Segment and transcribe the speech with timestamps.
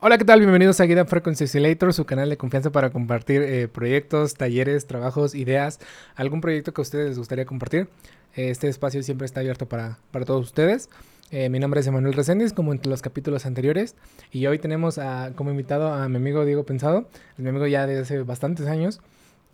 [0.00, 0.38] Hola, ¿qué tal?
[0.38, 5.34] Bienvenidos a Guida Frequency Oscillator, su canal de confianza para compartir eh, proyectos, talleres, trabajos,
[5.34, 5.80] ideas,
[6.14, 7.88] algún proyecto que a ustedes les gustaría compartir.
[8.32, 10.88] Este espacio siempre está abierto para, para todos ustedes.
[11.32, 13.96] Eh, mi nombre es Emanuel Reséndiz, como en los capítulos anteriores,
[14.30, 18.02] y hoy tenemos a, como invitado a mi amigo Diego Pensado, mi amigo ya desde
[18.02, 19.00] hace bastantes años.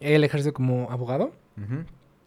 [0.00, 1.32] Él ejerce como abogado.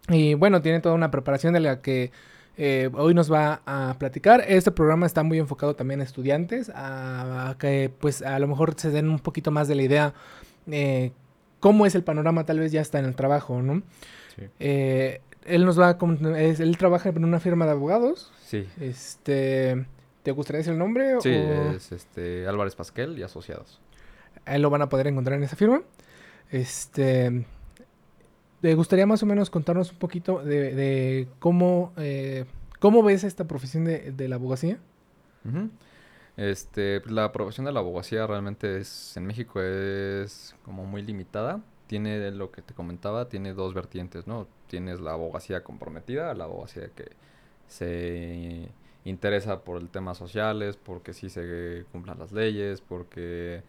[0.09, 2.11] Y bueno, tiene toda una preparación de la que
[2.57, 4.43] eh, hoy nos va a platicar.
[4.47, 8.89] Este programa está muy enfocado también a estudiantes, a, que pues a lo mejor se
[8.89, 10.13] den un poquito más de la idea
[10.71, 11.11] eh,
[11.59, 13.83] cómo es el panorama tal vez ya está en el trabajo, ¿no?
[14.35, 14.43] Sí.
[14.59, 15.97] Eh, él nos va a,
[16.37, 18.33] él trabaja en una firma de abogados.
[18.43, 18.68] Sí.
[18.82, 19.85] Este,
[20.24, 21.21] ¿te gustaría decir el nombre?
[21.21, 23.79] Sí, es este Álvarez Pasquel y Asociados.
[24.46, 25.82] Él lo van a poder encontrar en esa firma.
[26.49, 27.46] Este,
[28.67, 32.44] ¿Te gustaría más o menos contarnos un poquito de, cómo, eh,
[32.81, 34.77] cómo ves esta profesión de, la abogacía?
[36.35, 41.61] Este, la profesión de la abogacía realmente es, en México es como muy limitada.
[41.87, 44.49] Tiene lo que te comentaba, tiene dos vertientes, ¿no?
[44.67, 47.11] Tienes la abogacía comprometida, la abogacía que
[47.69, 48.67] se
[49.05, 53.63] interesa por el temas sociales, porque sí se cumplan las leyes, porque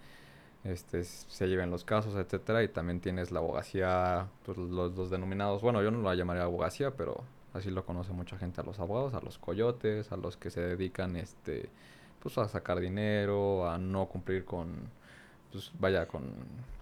[0.69, 5.83] este, se lleven los casos, etcétera, y también tienes la abogacía, pues los, denominados, bueno,
[5.83, 7.24] yo no la llamaría abogacía, pero
[7.55, 10.61] así lo conoce mucha gente a los abogados, a los coyotes, a los que se
[10.61, 11.70] dedican, este,
[12.20, 14.91] pues a sacar dinero, a no cumplir con,
[15.50, 16.24] pues vaya, con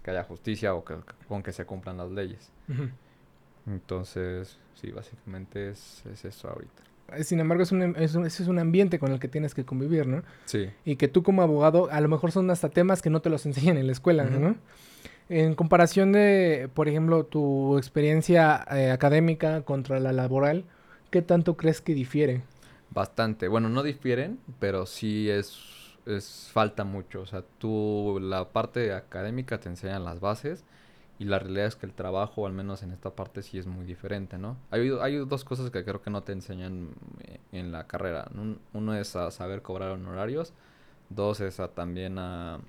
[0.02, 0.96] que haya justicia o que,
[1.28, 2.50] con que se cumplan las leyes.
[3.66, 6.85] Entonces, sí, básicamente es, es eso ahorita.
[7.22, 10.06] Sin embargo, es un, es, un, es un ambiente con el que tienes que convivir,
[10.06, 10.22] ¿no?
[10.46, 10.68] Sí.
[10.84, 13.46] Y que tú como abogado, a lo mejor son hasta temas que no te los
[13.46, 14.56] enseñan en la escuela, ¿no?
[15.28, 20.64] En comparación de, por ejemplo, tu experiencia eh, académica contra la laboral,
[21.10, 22.42] ¿qué tanto crees que difiere?
[22.90, 23.48] Bastante.
[23.48, 25.58] Bueno, no difieren, pero sí es,
[26.06, 27.22] es falta mucho.
[27.22, 30.64] O sea, tú, la parte académica te enseñan las bases
[31.18, 33.86] y la realidad es que el trabajo, al menos en esta parte, sí es muy
[33.86, 34.58] diferente, ¿no?
[34.70, 38.30] Hay, hay dos cosas que creo que no te enseñan eh, en la carrera.
[38.74, 40.52] Uno es a saber cobrar honorarios.
[41.08, 42.60] Dos es a también a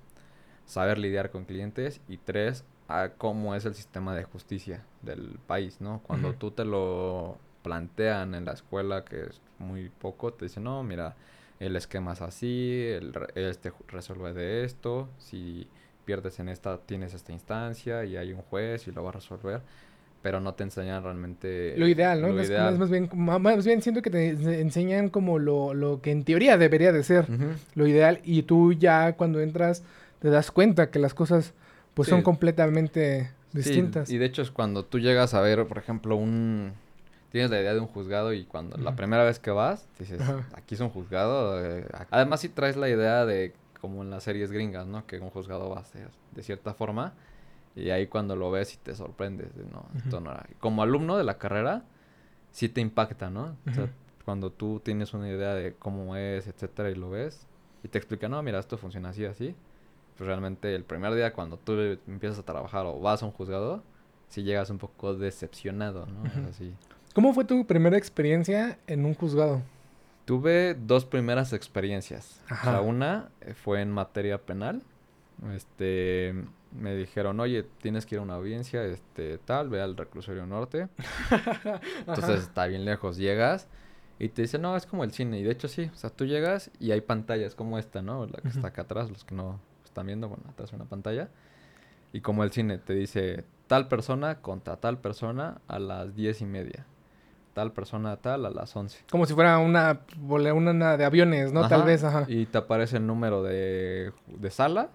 [0.64, 2.00] saber lidiar con clientes.
[2.08, 6.00] Y tres, a cómo es el sistema de justicia del país, ¿no?
[6.06, 10.82] Cuando tú te lo plantean en la escuela, que es muy poco, te dicen, no,
[10.82, 11.16] mira,
[11.60, 15.68] el esquema es así, el, este resuelve de esto, si
[16.08, 19.60] pierdes en esta, tienes esta instancia y hay un juez y lo va a resolver,
[20.22, 21.74] pero no te enseñan realmente...
[21.76, 22.28] Lo ideal, ¿no?
[22.40, 26.56] es, más, bien, más bien siento que te enseñan como lo, lo que en teoría
[26.56, 27.26] debería de ser,
[27.74, 29.82] lo ideal, y tú ya cuando entras
[30.18, 31.52] te das cuenta que las cosas
[31.92, 34.08] pues son completamente distintas.
[34.08, 36.72] y de hecho es cuando tú llegas a ver, por ejemplo, un...
[37.32, 40.22] Tienes la idea de un juzgado y cuando la primera vez que vas, dices,
[40.54, 41.62] aquí es un juzgado.
[41.62, 45.06] Eh, además si traes la idea de como en las series gringas, ¿no?
[45.06, 47.14] Que un juzgado va a ser de cierta forma
[47.74, 50.46] y ahí cuando lo ves y te sorprendes, no, esto no era.
[50.58, 51.84] Como alumno de la carrera,
[52.50, 53.56] sí te impacta, ¿no?
[53.68, 53.88] O sea,
[54.24, 57.46] cuando tú tienes una idea de cómo es, etcétera, y lo ves
[57.82, 59.54] y te explica, no, mira, esto funciona así, así.
[60.16, 61.72] Pues realmente el primer día cuando tú
[62.08, 63.82] empiezas a trabajar o vas a un juzgado,
[64.28, 66.48] sí llegas un poco decepcionado, ¿no?
[66.48, 66.74] así.
[67.14, 69.62] ¿Cómo fue tu primera experiencia en un juzgado?
[70.28, 72.42] Tuve dos primeras experiencias.
[72.84, 74.82] una eh, fue en materia penal.
[75.54, 76.34] Este,
[76.70, 80.88] me dijeron, oye, tienes que ir a una audiencia, este, tal, ve al reclusorio norte.
[82.00, 83.68] Entonces está bien lejos, llegas
[84.18, 85.38] y te dicen, no, es como el cine.
[85.38, 88.26] Y de hecho sí, o sea, tú llegas y hay pantallas como esta, ¿no?
[88.26, 91.30] La que está acá atrás, los que no están viendo, bueno, atrás una pantalla.
[92.12, 96.44] Y como el cine te dice, tal persona contra tal persona a las diez y
[96.44, 96.84] media
[97.58, 99.06] tal persona tal a las 11.
[99.10, 101.66] Como si fuera una, una de aviones, ¿no?
[101.66, 102.24] Tal vez, ajá.
[102.28, 104.90] Y te aparece el número de, de sala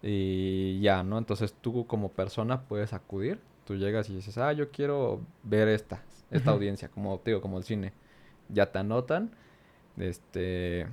[0.00, 1.18] y ya, ¿no?
[1.18, 3.40] Entonces tú como persona puedes acudir.
[3.64, 7.58] Tú llegas y dices, ah, yo quiero ver esta, esta audiencia, como te digo, como
[7.58, 7.92] el cine.
[8.48, 9.32] Ya te anotan,
[9.96, 10.86] este,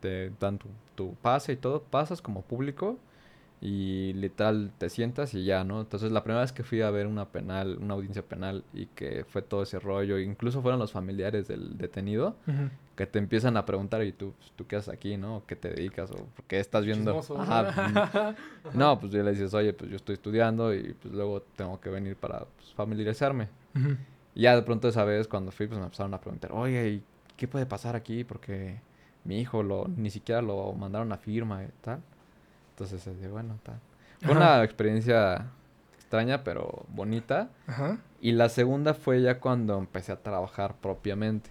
[0.00, 2.98] te dan tu, tu pase y todo, pasas como público
[3.62, 5.80] y literal te sientas y ya, ¿no?
[5.80, 9.24] Entonces la primera vez que fui a ver una penal, una audiencia penal y que
[9.28, 12.36] fue todo ese rollo, incluso fueron los familiares del detenido
[12.96, 15.42] que te empiezan a preguntar y tú, tú qué haces aquí, ¿no?
[15.46, 16.10] ¿Qué te dedicas?
[16.10, 17.18] ¿O por qué estás viendo?
[17.38, 21.42] Ajá, pues, no, pues yo le dices, oye, pues yo estoy estudiando y pues luego
[21.56, 23.48] tengo que venir para pues, familiarizarme.
[24.34, 27.02] Y ya de pronto esa vez cuando fui, pues me empezaron a preguntar, oye, ¿y
[27.36, 28.24] qué puede pasar aquí?
[28.24, 28.80] Porque
[29.24, 32.00] mi hijo lo, ni siquiera lo mandaron a firma y tal.
[32.80, 33.78] Entonces, bueno, está.
[34.22, 35.46] Fue una experiencia
[35.96, 37.50] extraña, pero bonita.
[37.66, 37.98] Ajá.
[38.20, 41.50] Y la segunda fue ya cuando empecé a trabajar propiamente.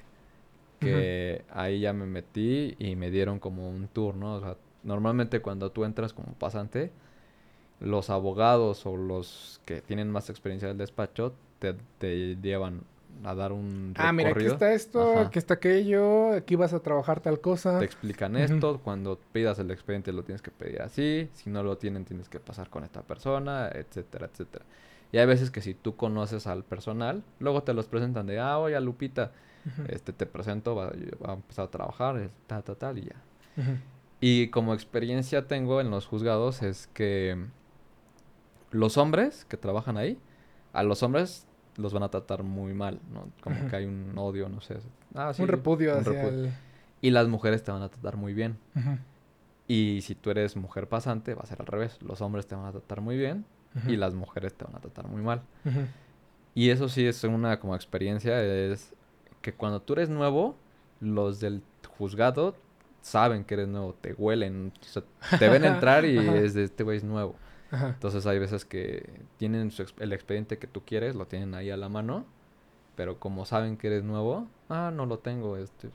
[0.79, 4.35] Que ahí ya me metí y me dieron como un tour, ¿no?
[4.35, 6.91] O sea, normalmente cuando tú entras como pasante,
[7.81, 12.83] los abogados o los que tienen más experiencia del despacho te, te llevan
[13.23, 17.19] a dar un Ah, mira, aquí está esto, aquí está aquello, aquí vas a trabajar
[17.19, 17.79] tal cosa.
[17.79, 21.77] Te explican esto, cuando pidas el expediente lo tienes que pedir así, si no lo
[21.77, 24.65] tienen tienes que pasar con esta persona, etcétera, etcétera.
[25.11, 28.59] Y hay veces que si tú conoces al personal, luego te los presentan de, ah,
[28.59, 29.31] oye, Lupita,
[29.87, 30.91] este, te presento, va,
[31.25, 33.15] a empezar a trabajar, tal, tal, tal, y ya.
[34.21, 37.37] Y como experiencia tengo en los juzgados es que
[38.71, 40.17] los hombres que trabajan ahí,
[40.73, 41.47] a los hombres
[41.79, 43.29] los van a tratar muy mal, ¿no?
[43.41, 44.77] Como que hay un odio, no sé.
[45.15, 46.51] Ah, un repudio hacia El...
[47.01, 48.57] Y las mujeres te van a tratar muy bien.
[49.67, 51.97] Y si tú eres mujer pasante, va a ser al revés.
[52.01, 53.45] Los hombres te van a tratar muy bien
[53.87, 55.41] y las mujeres te van a tratar muy mal.
[56.53, 58.93] Y eso sí es una como experiencia, es
[59.41, 60.55] que cuando tú eres nuevo,
[60.99, 61.61] los del
[61.97, 62.55] juzgado
[63.01, 64.73] saben que eres nuevo, te huelen,
[65.37, 67.35] te ven entrar y es de este güey es nuevo.
[67.71, 69.07] Entonces hay veces que
[69.37, 72.25] tienen el expediente que tú quieres, lo tienen ahí a la mano,
[72.95, 75.89] pero como saben que eres nuevo, ah, no lo tengo, este,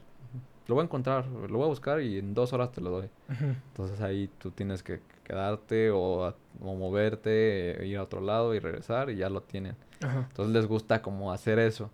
[0.67, 3.09] lo voy a encontrar, lo voy a buscar y en dos horas te lo doy.
[3.29, 9.11] Entonces ahí tú tienes que quedarte o, moverte, e ir a otro lado y regresar
[9.11, 9.77] y ya lo tienen.
[10.01, 11.91] Entonces les gusta como hacer eso.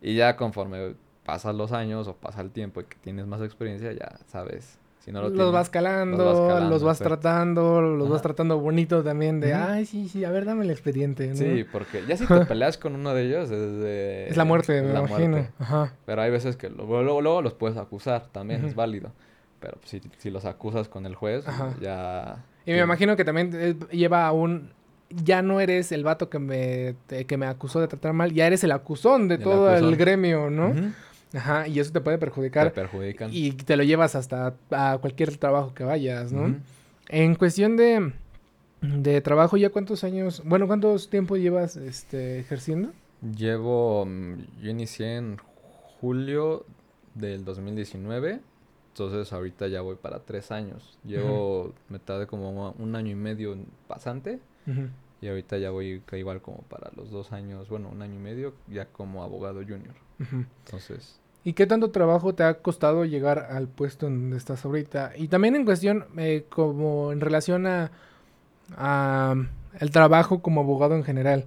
[0.00, 3.92] Y ya conforme pasan los años o pasa el tiempo y que tienes más experiencia,
[3.92, 4.78] ya sabes
[5.10, 10.24] los, vas calando, los vas, tratando, los vas tratando bonito también de, ay, sí, sí,
[10.24, 11.34] a ver, dame el expediente.
[11.34, 14.28] Sí, porque ya si te peleas con uno de ellos es de...
[14.28, 15.48] Es la muerte, me imagino.
[15.58, 15.92] Ajá.
[16.06, 19.12] Pero hay veces que luego, luego, los puedes acusar, también es válido.
[19.58, 21.44] Pero si, si los acusas con el juez,
[21.80, 22.44] ya...
[22.64, 24.70] Y me imagino que también eh, lleva a un...
[25.10, 26.94] Ya no eres el vato que me,
[27.26, 30.72] que me acusó de tratar mal, ya eres el acusón de todo el gremio, ¿no?
[31.34, 32.68] Ajá, y eso te puede perjudicar.
[32.68, 33.30] Te perjudican.
[33.32, 36.56] Y te lo llevas hasta a cualquier trabajo que vayas, ¿no?
[37.08, 38.12] En cuestión de,
[38.80, 42.90] de trabajo, ¿ya cuántos años, bueno, cuántos tiempo llevas este, ejerciendo?
[43.36, 45.38] Llevo, mm, yo inicié en
[46.00, 46.66] julio
[47.14, 48.40] del 2019,
[48.88, 50.98] entonces ahorita ya voy para tres años.
[51.04, 53.56] Llevo, me tardé como un año y medio
[53.88, 54.38] pasante.
[55.22, 58.54] Y ahorita ya voy igual como para los dos años, bueno, un año y medio,
[58.68, 59.94] ya como abogado junior.
[60.64, 65.12] Entonces, ¿Y qué tanto trabajo te ha costado llegar al puesto en donde estás ahorita?
[65.16, 67.90] Y también en cuestión, eh, como en relación a,
[69.80, 71.46] el trabajo como abogado en general.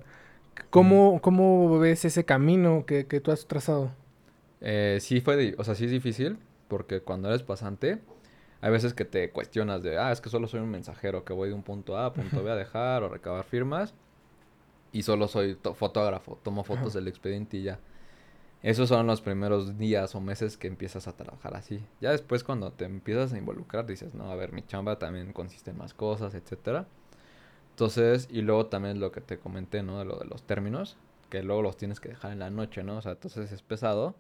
[0.70, 3.92] ¿Cómo, cómo ves ese camino que, tú has trazado?
[4.62, 6.38] Eh, sí fue, o sea, sí es difícil,
[6.68, 8.00] porque cuando eres pasante,
[8.62, 11.50] hay veces que te cuestionas de, ah, es que solo soy un mensajero que voy
[11.50, 13.94] de un punto A a punto B a dejar o recabar firmas,
[14.92, 17.80] y solo soy fotógrafo, tomo fotos del expediente y ya.
[18.66, 21.86] Esos son los primeros días o meses que empiezas a trabajar así.
[22.02, 25.70] Ya después cuando te empiezas a involucrar dices, no, a ver, mi chamba también consiste
[25.70, 26.88] en más cosas, etcétera.
[27.70, 30.00] Entonces, y luego también lo que te comenté, ¿no?
[30.00, 30.98] De lo de los términos,
[31.30, 32.98] que luego los tienes que dejar en la noche, ¿no?
[32.98, 34.16] O sea, entonces es pesado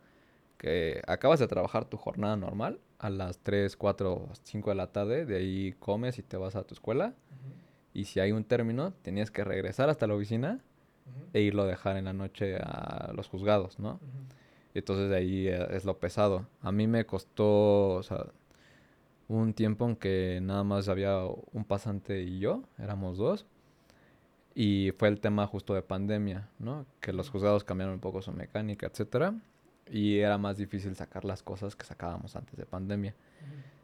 [0.59, 5.25] que acabas de trabajar tu jornada normal a las 3, 4, 5 de la tarde,
[5.25, 7.15] de ahí comes y te vas a tu escuela.
[7.95, 10.59] Y si hay un término, tenías que regresar hasta la oficina
[11.33, 13.99] e irlo a dejar en la noche a los juzgados, ¿no?
[14.75, 16.45] Entonces de ahí eh, es lo pesado.
[16.61, 18.27] A mí me costó, o sea,
[19.27, 23.45] un tiempo en que nada más había un pasante y yo, éramos dos.
[24.53, 26.85] Y fue el tema justo de pandemia, ¿no?
[26.99, 29.33] Que los juzgados cambiaron un poco su mecánica, etcétera.
[29.89, 33.15] Y era más difícil sacar las cosas que sacábamos antes de pandemia.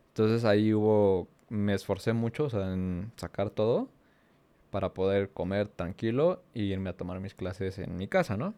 [0.10, 3.89] Entonces ahí hubo, me esforcé mucho, o sea, en sacar todo
[4.72, 8.54] para poder comer tranquilo y irme a tomar mis clases en mi casa, ¿no?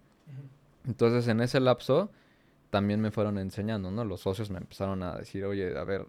[0.86, 2.12] Entonces en ese lapso
[2.74, 4.04] también me fueron enseñando, ¿no?
[4.04, 6.08] Los socios me empezaron a decir, oye, a ver,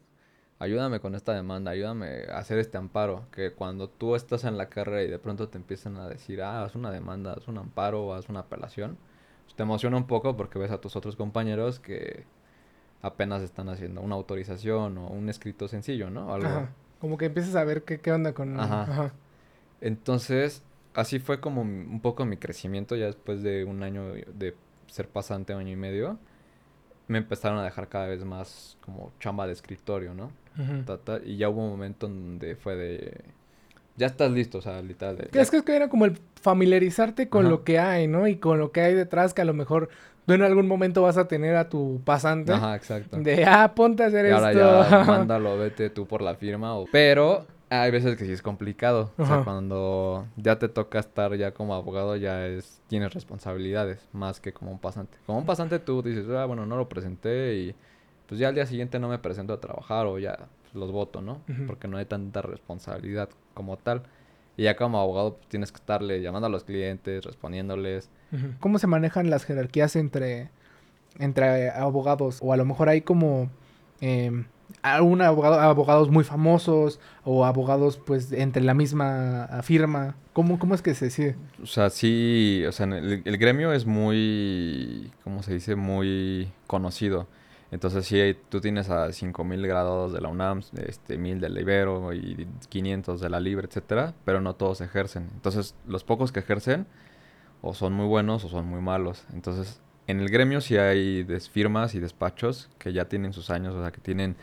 [0.59, 4.71] ayúdame con esta demanda, ayúdame a hacer este amparo, que cuando tú estás en la
[4.71, 8.15] carrera y de pronto te empiezan a decir, ah, haz una demanda, haz un amparo,
[8.15, 8.97] haz una apelación,
[9.45, 12.25] pues te emociona un poco porque ves a tus otros compañeros que
[13.03, 16.33] apenas están haciendo una autorización o un escrito sencillo, ¿no?
[16.33, 16.67] Algo.
[16.99, 18.59] Como que empiezas a ver qué, qué onda con...
[18.59, 19.13] Ajá.
[19.83, 20.63] Entonces,
[20.95, 24.57] así fue como un poco mi crecimiento ya después de un año de
[24.87, 26.19] ser pasante, año y medio.
[27.07, 30.31] Me empezaron a dejar cada vez más como chamba de escritorio, ¿no?
[31.25, 33.21] y ya hubo un momento donde fue de...
[33.97, 35.17] Ya estás listo, o sea, literal.
[35.17, 38.27] De, es que era como el familiarizarte con lo que hay, ¿no?
[38.27, 39.89] Y con lo que hay detrás que a lo mejor
[40.27, 42.53] tú en algún momento vas a tener a tu pasante.
[42.53, 43.19] Ajá, exacto.
[43.19, 44.45] De, ah, ponte a hacer y esto.
[44.45, 46.75] Ahora ya, mándalo, vete tú por la firma.
[46.75, 46.87] O...
[46.91, 47.47] Pero
[47.83, 49.13] hay veces que sí es complicado.
[49.17, 54.41] O sea, cuando ya te toca estar ya como abogado, ya es tienes responsabilidades más
[54.41, 55.19] que como un pasante.
[55.27, 57.75] Como un pasante tú dices, ah, bueno, no lo presenté y
[58.27, 61.41] pues ya al día siguiente no me presento a trabajar o ya los voto, ¿no?
[61.67, 64.03] Porque no hay tanta responsabilidad como tal.
[64.57, 68.11] Y ya como abogado pues, tienes que estarle llamando a los clientes, respondiéndoles.
[68.61, 70.51] ¿Cómo se manejan las jerarquías entre,
[71.19, 72.41] entre abogados?
[72.43, 73.51] O a lo mejor hay como
[74.01, 74.45] eh,
[74.83, 80.17] abogado, abogados muy famosos o abogados pues entre la misma firma.
[80.33, 81.37] ¿Cómo, cómo es que se decide?
[81.63, 85.77] O sea, sí, o sea, el, el gremio es muy, ¿cómo se dice?
[85.77, 87.27] Muy conocido.
[87.75, 92.47] Entonces, si tú tienes a 5000 graduados de la UNAM, este, 1000 del Ibero y
[92.69, 95.29] 500 de la Libre, etcétera, pero no todos ejercen.
[95.35, 96.87] Entonces, los pocos que ejercen
[97.63, 99.25] o son muy buenos o son muy malos.
[99.33, 103.83] Entonces, en el gremio sí hay firmas y despachos que ya tienen sus años, o
[103.83, 104.37] sea, que tienen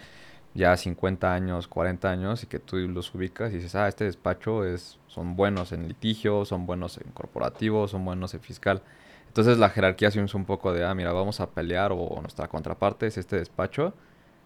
[0.53, 4.65] ya 50 años, 40 años y que tú los ubicas y dices, ah, este despacho
[4.65, 8.81] es, son buenos en litigio, son buenos en corporativo, son buenos en fiscal.
[9.27, 12.47] Entonces la jerarquía sí es un poco de, ah, mira, vamos a pelear o nuestra
[12.47, 13.93] contraparte es este despacho,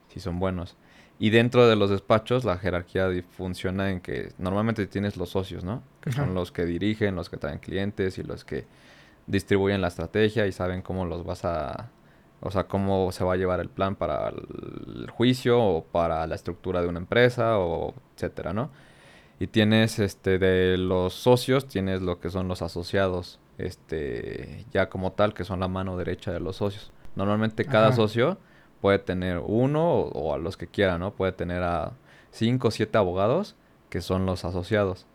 [0.09, 0.75] si son buenos.
[1.17, 5.81] Y dentro de los despachos la jerarquía funciona en que normalmente tienes los socios, ¿no?
[6.01, 8.65] Que son los que dirigen, los que traen clientes y los que
[9.27, 11.89] distribuyen la estrategia y saben cómo los vas a...
[12.41, 16.35] O sea, cómo se va a llevar el plan para el juicio o para la
[16.35, 18.69] estructura de una empresa o etcétera, ¿no?
[19.39, 25.13] Y tienes, este, de los socios, tienes lo que son los asociados este, ya como
[25.13, 26.91] tal, que son la mano derecha de los socios.
[27.15, 28.37] Normalmente cada socio
[28.81, 31.11] puede tener uno o, a los que quiera, ¿no?
[31.13, 31.93] Puede tener a
[32.31, 33.55] cinco o siete abogados
[33.89, 35.05] que son los asociados.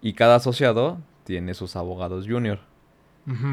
[0.00, 2.60] Y cada asociado tiene sus abogados junior,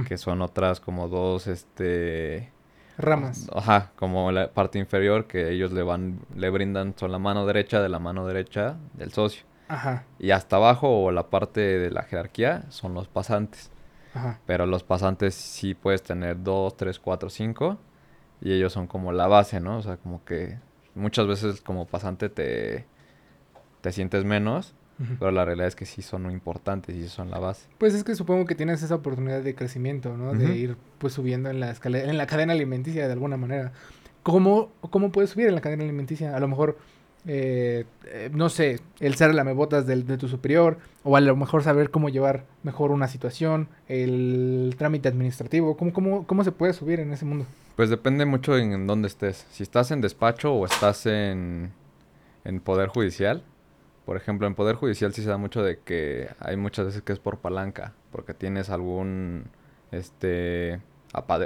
[0.07, 2.51] que son otras como dos, este...
[2.97, 3.49] Ramas.
[3.55, 7.81] Ajá, como la parte inferior que ellos le van, le brindan, son la mano derecha
[7.81, 9.45] de la mano derecha del socio.
[9.67, 10.05] Ajá.
[10.19, 13.71] Y hasta abajo o la parte de la jerarquía son los pasantes.
[14.45, 17.79] Pero los pasantes sí puedes tener dos, tres, cuatro, cinco.
[18.41, 19.77] Y ellos son como la base, ¿no?
[19.77, 20.59] O sea, como que
[20.93, 22.85] muchas veces como pasante te,
[23.81, 24.75] te sientes menos.
[25.19, 27.67] Pero la realidad es que sí son muy importantes y son la base.
[27.77, 30.33] Pues es que supongo que tienes esa oportunidad de crecimiento, ¿no?
[30.33, 33.73] De ir pues subiendo en la escalera, en la cadena alimenticia de alguna manera.
[34.21, 36.35] ¿Cómo, ¿Cómo puedes subir en la cadena alimenticia?
[36.35, 36.77] A lo mejor
[37.25, 41.35] eh, eh, no sé, el ser la mebotas del, de tu superior, o a lo
[41.35, 46.73] mejor saber cómo llevar mejor una situación, el trámite administrativo, ¿cómo, cómo, cómo se puede
[46.73, 47.45] subir en ese mundo?
[47.77, 49.47] Pues depende mucho en, dónde estés.
[49.51, 51.71] Si estás en despacho o estás en,
[52.43, 53.41] en poder judicial,
[54.05, 57.13] por ejemplo, en poder judicial sí se da mucho de que hay muchas veces que
[57.13, 59.45] es por palanca, porque tienes algún,
[59.91, 60.81] este,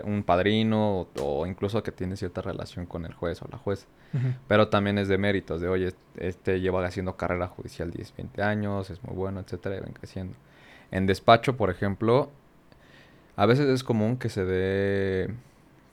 [0.03, 3.87] un padrino o, incluso que tiene cierta relación con el juez o la juez.
[4.47, 8.89] Pero también es de méritos, de oye, este lleva haciendo carrera judicial 10, 20 años,
[8.89, 10.35] es muy bueno, etcétera, y ven creciendo.
[10.89, 12.31] En despacho, por ejemplo,
[13.35, 15.29] a veces es común que se dé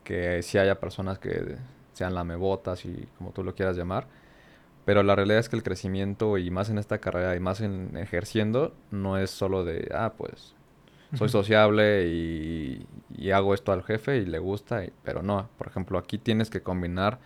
[0.04, 1.56] que si haya personas que
[1.92, 4.06] sean lamebotas y como tú lo quieras llamar,
[4.84, 7.96] pero la realidad es que el crecimiento y más en esta carrera y más en
[7.96, 10.54] ejerciendo no es solo de, ah, pues
[11.14, 12.86] soy sociable y,
[13.32, 17.18] hago esto al jefe y le gusta, pero no, por ejemplo, aquí tienes que combinar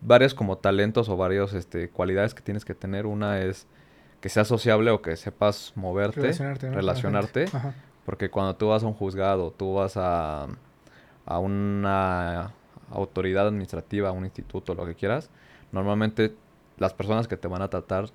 [0.00, 3.06] varios como talentos o varias este, cualidades que tienes que tener.
[3.06, 3.66] Una es
[4.20, 7.46] que seas sociable o que sepas moverte, relacionarte, relacionarte
[8.04, 10.46] porque cuando tú vas a un juzgado, tú vas a,
[11.24, 12.52] a una
[12.90, 15.30] autoridad administrativa, a un instituto, lo que quieras,
[15.72, 16.34] normalmente
[16.78, 18.06] las personas que te van a tratar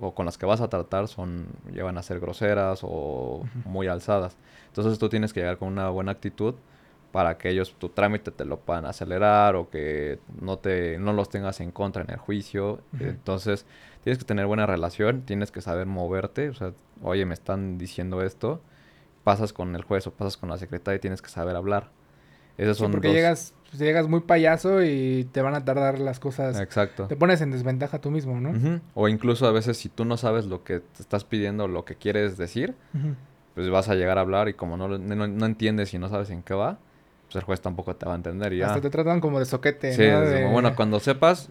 [0.00, 4.36] o con las que vas a tratar son llevan a ser groseras o muy alzadas.
[4.68, 6.54] Entonces tú tienes que llegar con una buena actitud
[7.12, 11.28] para que ellos tu trámite te lo puedan acelerar o que no te no los
[11.28, 12.80] tengas en contra en el juicio.
[12.98, 13.66] Entonces,
[14.02, 18.22] tienes que tener buena relación, tienes que saber moverte, o sea, oye, me están diciendo
[18.22, 18.62] esto,
[19.24, 21.90] pasas con el juez o pasas con la secretaria y tienes que saber hablar.
[22.56, 26.60] Esos son porque llegas pues, llegas muy payaso y te van a tardar las cosas.
[26.60, 27.06] Exacto.
[27.06, 28.80] Te pones en desventaja tú mismo, ¿no?
[28.92, 31.94] O incluso a veces si tú no sabes lo que te estás pidiendo, lo que
[31.94, 32.74] quieres decir,
[33.54, 36.42] pues vas a llegar a hablar y como no, no, entiendes y no sabes en
[36.42, 36.80] qué va,
[37.24, 38.52] pues el juez tampoco te va a entender.
[38.52, 38.66] Y ya.
[38.66, 39.94] Hasta te tratan como de soquete.
[39.94, 40.04] Sí,
[40.52, 41.48] bueno, cuando sepas,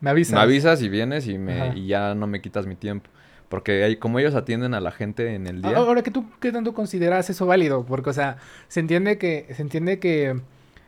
[0.00, 0.34] me avisas.
[0.34, 3.10] Me avisas y vienes y, me, y ya no me quitas mi tiempo.
[3.48, 5.76] Porque hay, como ellos atienden a la gente en el día.
[5.76, 7.84] Ahora, ¿qué tú qué tanto consideras eso válido?
[7.84, 10.40] Porque, o sea, se entiende que, se entiende que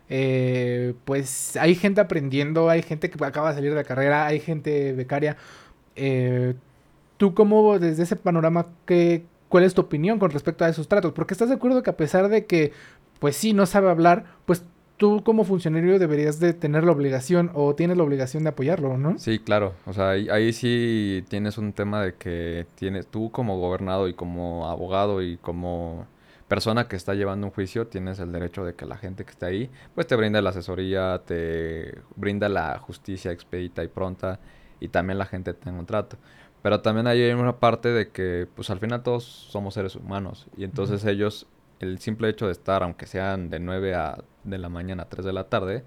[0.09, 4.39] eh, pues hay gente aprendiendo, hay gente que acaba de salir de la carrera, hay
[4.39, 5.37] gente becaria.
[5.95, 6.55] Eh,
[7.17, 11.13] ¿Tú cómo, desde ese panorama, qué, cuál es tu opinión con respecto a esos tratos?
[11.13, 12.71] Porque estás de acuerdo que a pesar de que,
[13.19, 14.63] pues sí, no sabe hablar, pues
[14.97, 19.17] tú como funcionario deberías de tener la obligación o tienes la obligación de apoyarlo, ¿no?
[19.17, 19.73] Sí, claro.
[19.85, 24.13] O sea, ahí, ahí, sí tienes un tema de que tienes tú como gobernado y
[24.13, 26.07] como abogado y como
[26.47, 29.47] persona que está llevando un juicio, tienes el derecho de que la gente que está
[29.47, 34.39] ahí, pues te brinda la asesoría, te brinda la justicia expedita y pronta
[34.79, 36.17] y también la gente tenga un trato.
[36.61, 40.47] Pero también hay una parte de que, pues al final todos somos seres humanos.
[40.57, 41.47] Y entonces ellos,
[41.79, 45.25] el simple hecho de estar, aunque sean de 9 a, de la mañana a 3
[45.25, 45.83] de la tarde,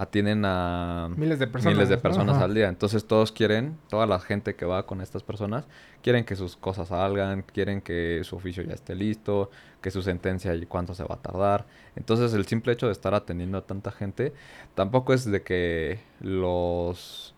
[0.00, 2.70] atienden a miles de personas, miles de personas al día.
[2.70, 5.68] Entonces todos quieren, toda la gente que va con estas personas,
[6.02, 9.50] quieren que sus cosas salgan, quieren que su oficio ya esté listo,
[9.82, 11.66] que su sentencia y cuánto se va a tardar.
[11.96, 14.32] Entonces el simple hecho de estar atendiendo a tanta gente
[14.74, 17.34] tampoco es de que los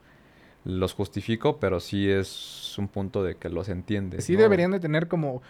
[0.64, 4.20] los justifico, pero sí es un punto de que los entiende.
[4.20, 5.42] Sí deberían de tener como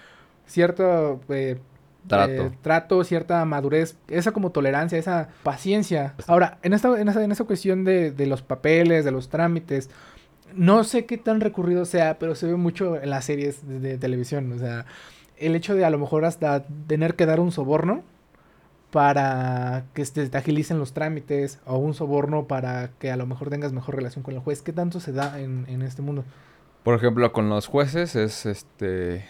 [0.47, 1.59] cierto eh,
[2.06, 2.47] trato.
[2.47, 6.14] Eh, trato, cierta madurez, esa como tolerancia, esa paciencia.
[6.26, 9.90] Ahora, en esta, en esa, en esa cuestión de, de los papeles, de los trámites,
[10.54, 14.52] no sé qué tan recurrido sea, pero se ve mucho en las series de, televisión.
[14.52, 14.87] O sea,
[15.37, 18.02] el hecho de a lo mejor hasta tener que dar un soborno
[18.90, 23.49] para que te, te, agilicen los trámites o un soborno para que a lo mejor
[23.49, 24.61] tengas mejor relación con el juez.
[24.62, 26.25] ¿Qué tanto se da en, en este mundo?
[26.82, 29.25] Por ejemplo, con los jueces es este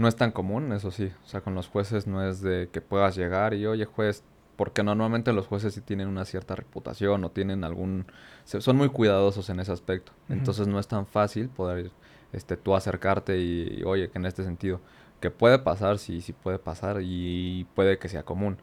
[0.00, 1.12] no es tan común, eso sí.
[1.24, 4.24] O sea, con los jueces no es de que puedas llegar y, oye, juez,
[4.56, 8.06] porque normalmente los jueces sí tienen una cierta reputación o tienen algún...
[8.44, 10.12] Son muy cuidadosos en ese aspecto.
[10.28, 11.90] Entonces no es tan fácil poder
[12.32, 14.80] este, tú acercarte y, oye, que en este sentido,
[15.20, 18.56] que puede pasar, sí, sí puede pasar y puede que sea común.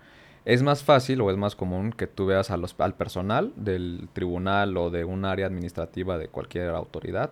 [0.43, 4.09] Es más fácil o es más común que tú veas a los, al personal del
[4.13, 7.29] tribunal o de un área administrativa de cualquier autoridad.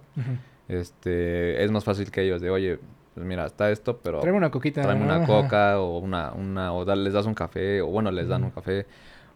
[0.68, 2.80] este, es más fácil que ellos de, oye,
[3.15, 4.19] pues mira, está esto, pero...
[4.19, 4.81] Tráeme una coquita.
[4.81, 8.43] Tráeme una coca o una, una, o les das un café, o bueno, les dan
[8.43, 8.86] un café,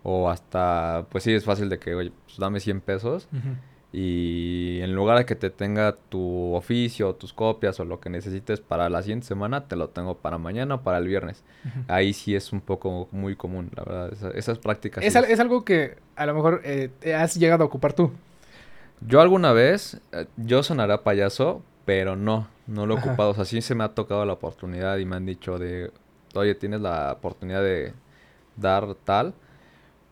[0.04, 3.30] o hasta, pues sí, es fácil de que, oye, pues dame 100 pesos.
[3.92, 8.60] Y en lugar de que te tenga tu oficio, tus copias o lo que necesites
[8.60, 11.44] para la siguiente semana, te lo tengo para mañana o para el viernes.
[11.88, 14.36] Ahí sí es un poco muy común, la verdad.
[14.36, 15.04] esas prácticas.
[15.04, 18.12] Es, es, algo que a lo mejor eh, has llegado a ocupar tú.
[19.02, 23.32] Yo alguna vez, eh, yo sonará payaso, pero no, no lo he ocupado.
[23.32, 25.92] O sea, sí se me ha tocado la oportunidad y me han dicho de,
[26.36, 27.94] oye, tienes la oportunidad de
[28.58, 29.34] dar tal,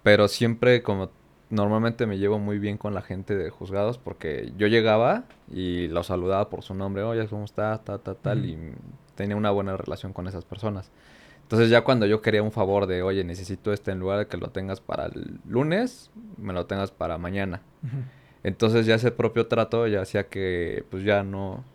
[0.02, 1.12] pero siempre como
[1.52, 6.08] normalmente me llevo muy bien con la gente de juzgados porque yo llegaba y los
[6.08, 7.86] saludaba por su nombre, oye, ¿cómo estás?
[7.86, 8.58] Ta, ta, tal, y
[9.14, 10.90] tenía una buena relación con esas personas.
[11.44, 14.38] Entonces ya cuando yo quería un favor de, oye, necesito este en lugar de que
[14.38, 17.62] lo tengas para el lunes, me lo tengas para mañana.
[18.48, 21.66] Entonces ya ese propio trato ya hacía que pues ya no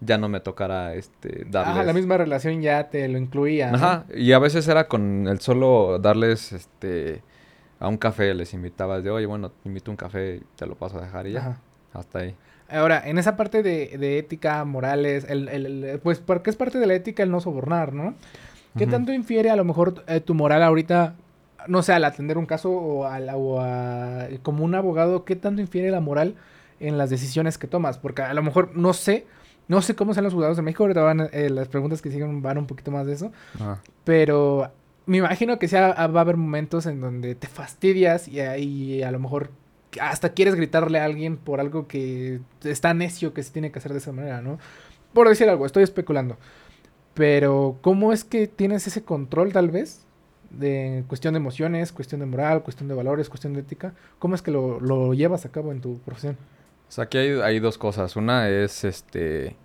[0.00, 1.74] ya no me tocara este darles.
[1.74, 3.70] Ajá, la misma relación ya te lo incluía.
[3.70, 7.22] Ajá, y a veces era con el solo darles este
[7.78, 10.74] a un café les invitaba de, "Oye, bueno, te invito a un café, te lo
[10.74, 11.60] paso a dejar y ya."
[11.92, 12.34] Hasta ahí.
[12.70, 16.86] Ahora, en esa parte de, de ética, morales, el, el, pues porque es parte de
[16.86, 18.14] la ética el no sobornar, ¿no?
[18.78, 21.14] ¿Qué tanto infiere a lo mejor eh, tu moral ahorita
[21.68, 26.00] no sé, al atender un caso o, a, como un abogado, ¿qué tanto infiere la
[26.00, 26.34] moral
[26.80, 27.98] en las decisiones que tomas?
[27.98, 29.26] Porque a lo mejor no sé,
[29.68, 32.42] no sé cómo sean los juzgados de México, ahorita van, eh, las preguntas que siguen
[32.42, 33.32] van un poquito más de eso,
[34.04, 34.70] pero
[35.06, 39.10] me imagino que sea, va a haber momentos en donde te fastidias y, y a
[39.10, 39.50] lo mejor
[40.00, 43.92] hasta quieres gritarle a alguien por algo que está necio que se tiene que hacer
[43.92, 44.58] de esa manera, ¿no?
[45.12, 46.36] Por decir algo, estoy especulando.
[47.14, 50.05] Pero, ¿cómo es que tienes ese control tal vez
[50.58, 54.42] de cuestión de emociones, cuestión de moral, cuestión de valores, cuestión de ética, ¿cómo es
[54.42, 56.36] que lo, lo llevas a cabo en tu profesión?
[56.88, 58.16] O sea, aquí hay, hay dos cosas.
[58.16, 59.56] Una es este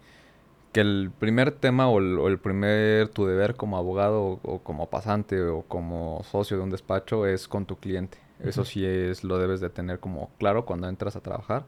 [0.71, 5.63] que el primer tema o el, primer tu deber como abogado o, como pasante o
[5.63, 8.17] como socio de un despacho es con tu cliente.
[8.43, 11.65] Eso sí es lo debes de tener como claro cuando entras a trabajar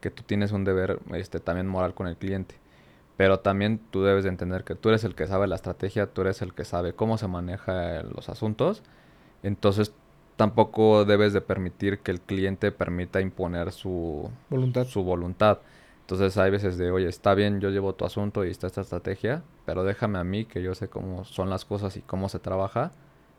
[0.00, 2.54] que tú tienes un deber este también moral con el cliente.
[3.18, 6.20] Pero también tú debes de entender que tú eres el que sabe la estrategia, tú
[6.20, 8.84] eres el que sabe cómo se maneja los asuntos.
[9.42, 9.92] Entonces
[10.36, 14.86] tampoco debes de permitir que el cliente permita imponer su voluntad.
[14.86, 15.58] Su voluntad.
[16.02, 19.42] Entonces hay veces de, oye, está bien, yo llevo tu asunto y está esta estrategia,
[19.66, 22.92] pero déjame a mí que yo sé cómo son las cosas y cómo se trabaja.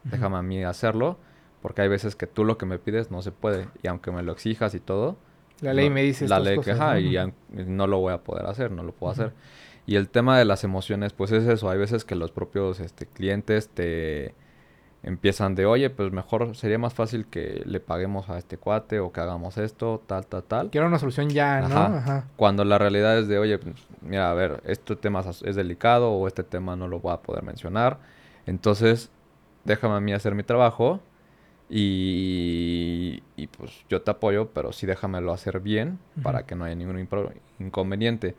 [0.03, 1.17] Déjame a mí hacerlo,
[1.61, 3.69] porque hay veces que tú lo que me pides no se puede.
[3.81, 5.15] Y aunque me lo exijas y todo,
[5.61, 7.17] la ley me dice La ley que, ajá, y
[7.65, 9.33] no lo voy a poder hacer, no lo puedo hacer.
[9.89, 11.67] Y el tema de las emociones, pues es eso.
[11.67, 14.35] Hay veces que los propios este, clientes te
[15.01, 19.11] empiezan de, oye, pues mejor sería más fácil que le paguemos a este cuate o
[19.11, 20.69] que hagamos esto, tal, tal, tal.
[20.69, 21.75] Quiero una solución ya, ¿no?
[21.75, 22.27] Ajá.
[22.35, 26.27] Cuando la realidad es de, oye, pues, mira, a ver, este tema es delicado o
[26.27, 27.97] este tema no lo voy a poder mencionar.
[28.45, 29.09] Entonces,
[29.65, 30.99] déjame a mí hacer mi trabajo
[31.67, 36.75] y, y pues yo te apoyo, pero sí déjamelo hacer bien para que no haya
[36.75, 37.07] ningún
[37.57, 38.35] inconveniente.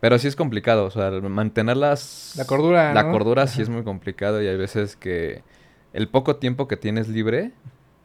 [0.00, 2.34] Pero sí es complicado, o sea, mantener las...
[2.36, 5.42] La cordura, La cordura sí es muy complicado y hay veces que
[5.92, 7.52] el poco tiempo que tienes libre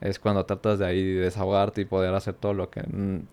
[0.01, 2.83] es cuando tratas de ahí desahogarte y poder hacer todo lo que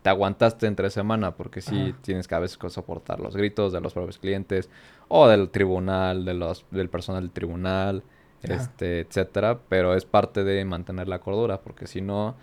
[0.02, 3.92] te aguantaste entre semana, porque sí tienes que a veces soportar los gritos de los
[3.92, 4.70] propios clientes
[5.08, 8.04] o del tribunal, de los, del personal del tribunal,
[8.42, 12.36] este, etcétera, pero es parte de mantener la cordura, porque si no,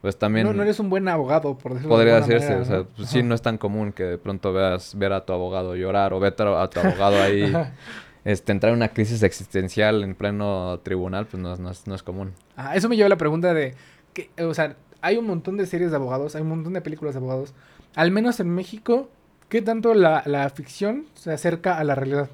[0.00, 0.46] pues también...
[0.46, 3.22] No, no eres un buen abogado, por decirlo Podría de decirse, o sea, pues sí,
[3.22, 6.34] no es tan común que de pronto veas ver a tu abogado llorar o ver
[6.40, 7.52] a tu abogado ahí
[8.24, 12.02] este, entrar en una crisis existencial en pleno tribunal, pues no, no, es, no es
[12.02, 12.32] común.
[12.56, 13.74] Ah, eso me lleva a la pregunta de,
[14.12, 17.14] que, o sea, hay un montón de series de abogados, hay un montón de películas
[17.14, 17.54] de abogados.
[17.94, 19.08] Al menos en México,
[19.48, 22.28] ¿qué tanto la, la ficción se acerca a la realidad?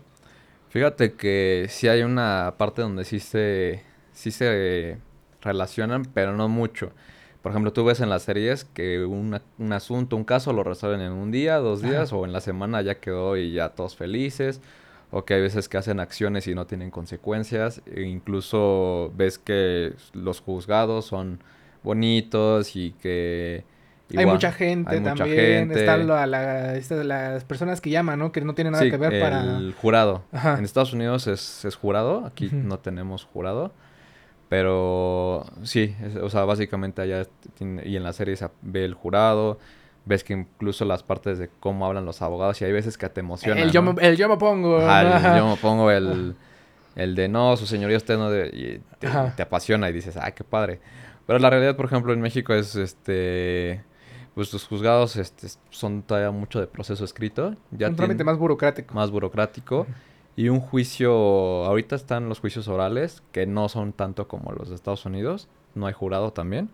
[0.69, 4.99] Fíjate que sí hay una parte donde sí se, sí se
[5.41, 6.91] relacionan, pero no mucho.
[7.45, 9.39] Por ejemplo, tú ves en las series que un
[9.71, 12.95] asunto, un caso lo resuelven en un día, dos días o en la semana ya
[12.95, 14.63] quedó y ya todos felices
[15.11, 17.83] o que hay veces que hacen acciones y no tienen consecuencias.
[17.85, 21.39] E incluso ves que los juzgados son
[21.83, 23.63] bonitos y que...
[24.17, 28.33] hay mucha gente también, están las personas que llaman, ¿no?
[28.33, 29.59] Que no tienen nada que ver para...
[29.59, 30.25] el jurado.
[30.33, 33.75] En Estados Unidos es, es jurado, aquí no tenemos jurado.
[34.55, 37.27] Pero sí, o sea, básicamente allá
[37.59, 39.59] y en la serie se ve el jurado,
[40.05, 43.19] ves que incluso las partes de cómo hablan los abogados y hay veces que te
[43.19, 43.59] emocionan.
[43.59, 44.79] El, yo, me, el yo me pongo.
[44.81, 46.37] el yo me pongo, el,
[46.95, 50.45] el de no, su señoría usted no de, y te, apasiona y dices, ay, qué
[50.45, 50.79] padre.
[51.27, 53.83] Pero la realidad, por ejemplo, en México es este
[54.37, 57.57] pues los juzgados este, son todavía mucho de proceso escrito.
[57.73, 58.95] Ya un trámite más burocrático.
[58.95, 59.89] Más burocrático.
[60.37, 61.13] Y un juicio,
[61.65, 65.49] ahorita están los juicios orales, que no son tanto como los de Estados Unidos.
[65.75, 66.71] No hay jurado también.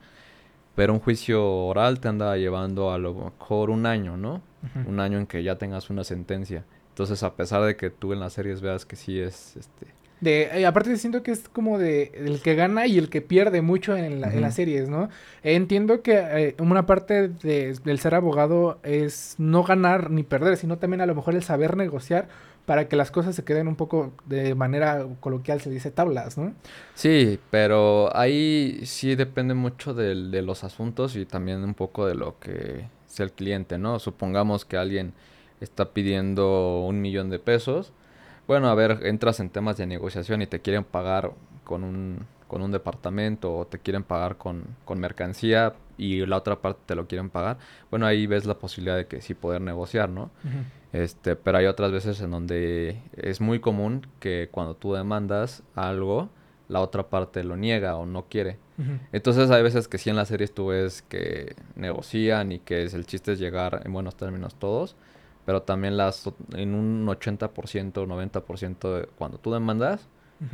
[0.74, 4.40] Pero un juicio oral te anda llevando a lo mejor un año, ¿no?
[4.86, 6.64] Un año en que ya tengas una sentencia.
[6.90, 9.86] Entonces, a pesar de que tú en las series veas que sí es, este...
[10.20, 13.62] De, eh, aparte siento que es como de el que gana y el que pierde
[13.62, 15.08] mucho en, las series, ¿no?
[15.42, 21.00] entiendo que eh, una parte del ser abogado es no ganar ni perder, sino también
[21.00, 22.28] a lo mejor el saber negociar
[22.70, 26.54] para que las cosas se queden un poco de manera coloquial, se dice tablas, ¿no?
[26.94, 32.14] Sí, pero ahí sí depende mucho de, de los asuntos y también un poco de
[32.14, 33.98] lo que sea el cliente, ¿no?
[33.98, 35.14] Supongamos que alguien
[35.60, 37.92] está pidiendo un millón de pesos.
[38.46, 41.32] Bueno, a ver, entras en temas de negociación y te quieren pagar
[41.64, 46.60] con un, con un departamento o te quieren pagar con, con mercancía y la otra
[46.60, 47.58] parte te lo quieren pagar.
[47.90, 50.30] Bueno, ahí ves la posibilidad de que sí poder negociar, ¿no?
[50.92, 56.30] Este, pero hay otras veces en donde es muy común que cuando tú demandas algo,
[56.68, 58.58] la otra parte lo niega o no quiere.
[59.12, 62.94] Entonces hay veces que sí en las series tú ves que negocian y que es,
[62.94, 64.96] el chiste es llegar en buenos términos todos,
[65.44, 67.50] pero también las en un 80%,
[67.92, 70.08] 90% de, cuando tú demandas,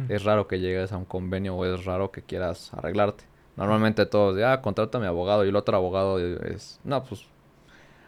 [0.09, 3.23] es raro que llegues a un convenio o es raro que quieras arreglarte.
[3.57, 7.25] Normalmente todos, de, ah, contrata a mi abogado y el otro abogado es, no, pues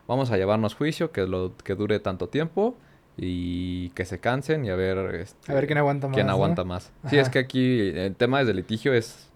[0.08, 2.76] vamos a llevarnos juicio, que, lo, que dure tanto tiempo
[3.16, 5.14] y que se cansen y a ver...
[5.14, 6.14] Este, a ver quién aguanta más.
[6.14, 6.92] Quién aguanta más.
[7.08, 9.30] Sí, es que aquí el tema de litigio es,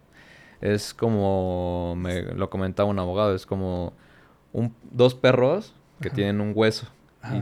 [0.61, 3.93] es como, me lo comentaba un abogado, es como
[4.53, 6.89] un, dos perros que tienen un hueso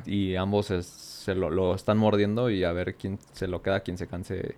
[0.05, 4.07] y, ambos se lo, están mordiendo y a ver quién se lo queda, quién se
[4.07, 4.57] canse.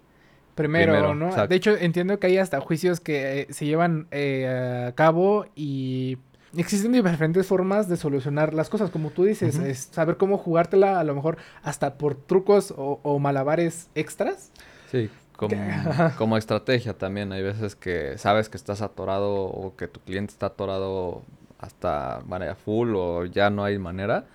[0.55, 1.47] Primero, ¿no?
[1.47, 6.19] De hecho, entiendo que hay hasta juicios que eh, se llevan eh, a cabo y
[6.57, 11.05] existen diferentes formas de solucionar las cosas, como tú dices, es saber cómo jugártela, a
[11.05, 14.51] lo mejor hasta por trucos o, malabares extras.
[14.91, 15.55] Sí, como,
[16.19, 17.33] como, estrategia también.
[17.33, 21.23] Hay veces que sabes que estás atorado o que tu cliente está atorado
[21.59, 24.27] hasta manera full o ya no hay manera.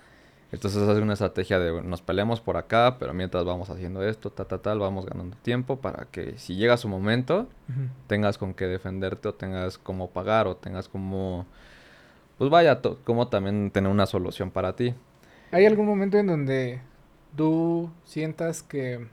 [0.50, 4.46] Entonces hace una estrategia de nos peleamos por acá, pero mientras vamos haciendo esto, ta,
[4.46, 7.46] ta, tal, vamos ganando tiempo para que si llega su momento,
[8.06, 11.46] tengas con qué defenderte o tengas cómo pagar o tengas como
[12.38, 14.94] pues vaya, como también tener una solución para ti.
[15.50, 16.80] ¿Hay algún momento en donde
[17.36, 19.06] tú sientas que,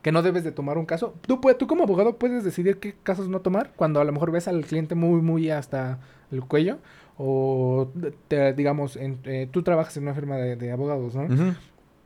[0.00, 1.14] que no debes de tomar un caso?
[1.26, 4.48] ¿Tú, tú como abogado puedes decidir qué casos no tomar cuando a lo mejor ves
[4.48, 5.98] al cliente muy, muy hasta
[6.30, 6.78] el cuello?
[7.18, 7.90] O,
[8.28, 11.54] te, digamos, en, eh, tú trabajas en una firma de, abogados, ¿no?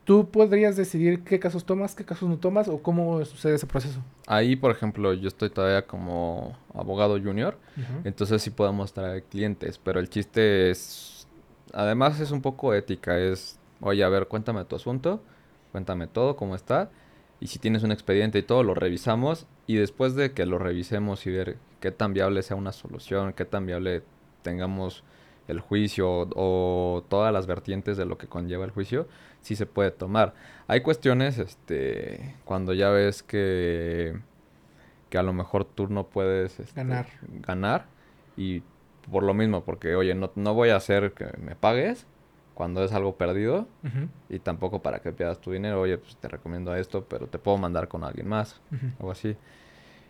[0.07, 3.99] ¿Tú podrías decidir qué casos tomas, qué casos no tomas o cómo sucede ese proceso?
[4.25, 7.57] Ahí, por ejemplo, yo estoy todavía como abogado junior,
[8.05, 11.27] entonces sí podemos traer clientes, pero el chiste es,
[11.73, 15.21] además es un poco ética, es, oye, a ver, cuéntame tu asunto,
[15.73, 16.89] cuéntame todo, cómo está,
[17.41, 21.27] y si tienes un expediente y todo, lo revisamos, y después de que lo revisemos
[21.27, 24.03] y ver qué tan viable sea una solución, qué tan viable
[24.41, 25.03] tengamos
[25.47, 29.07] el juicio o todas las vertientes de lo que conlleva el juicio,
[29.41, 30.33] sí se puede tomar.
[30.67, 34.19] Hay cuestiones, este, cuando ya ves que,
[35.09, 37.07] que a lo mejor tú no puedes este, ganar.
[37.41, 37.85] ganar,
[38.35, 38.63] Y
[39.11, 42.05] por lo mismo, porque, oye, no, no voy a hacer que me pagues
[42.57, 43.67] cuando es algo perdido
[44.29, 47.59] y tampoco para que pierdas tu dinero, oye, pues te recomiendo esto, pero te puedo
[47.59, 48.59] mandar con alguien más,
[48.99, 49.37] algo así.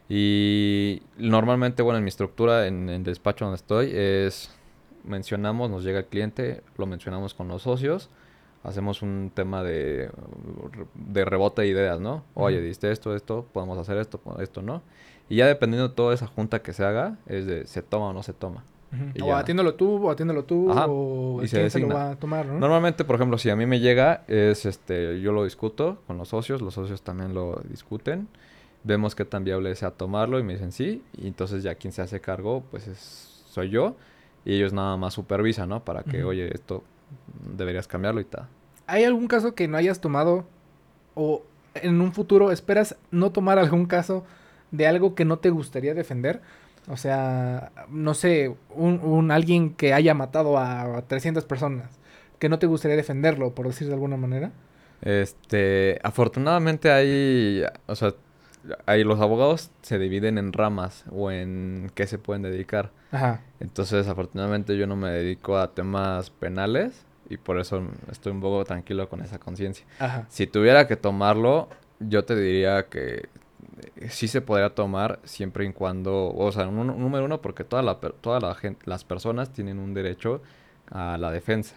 [0.07, 4.49] Y normalmente, bueno, en mi estructura, en, el despacho donde estoy, es
[5.07, 8.09] mencionamos, nos llega el cliente, lo mencionamos con los socios,
[8.63, 10.09] hacemos un tema de,
[10.93, 12.23] de rebote de ideas, ¿no?
[12.33, 14.81] Oye, diste esto, esto, podemos hacer esto, esto, ¿no?
[15.29, 18.13] Y ya dependiendo de toda esa junta que se haga, es de se toma o
[18.13, 18.63] no se toma.
[19.21, 22.57] O atiéndolo tú, o atiéndolo tú, o y se, lo va a tomar, ¿no?
[22.57, 26.29] Normalmente, por ejemplo, si a mí me llega, es este, yo lo discuto con los
[26.29, 28.29] socios, los socios también lo discuten,
[28.83, 32.01] vemos qué tan viable sea tomarlo y me dicen sí, y entonces ya quien se
[32.01, 33.95] hace cargo, pues es, soy yo,
[34.45, 35.83] y ellos nada más supervisan, ¿no?
[35.83, 36.83] Para que, oye, esto
[37.55, 38.47] deberías cambiarlo y tal.
[38.85, 40.45] ¿Hay algún caso que no hayas tomado
[41.15, 41.43] o
[41.75, 44.25] en un futuro esperas no tomar algún caso
[44.71, 46.41] de algo que no te gustaría defender?
[46.89, 51.99] O sea, no sé, un, un alguien que haya matado a 300 personas,
[52.39, 54.51] que no te gustaría defenderlo, por decir de alguna manera.
[55.01, 58.13] Este, afortunadamente hay, o sea,
[58.85, 62.91] hay los abogados se dividen en ramas o en qué se pueden dedicar.
[63.11, 63.41] Ajá.
[63.59, 68.63] Entonces, afortunadamente yo no me dedico a temas penales y por eso estoy un poco
[68.65, 69.85] tranquilo con esa conciencia.
[70.29, 73.29] Si tuviera que tomarlo, yo te diría que
[73.95, 77.99] eh, sí se podría tomar siempre y cuando, o sea, número uno, porque toda la,
[77.99, 80.41] toda la gente, las personas tienen un derecho
[80.89, 81.75] a la defensa.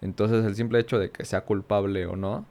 [0.00, 2.44] Entonces el simple hecho de que sea culpable o no,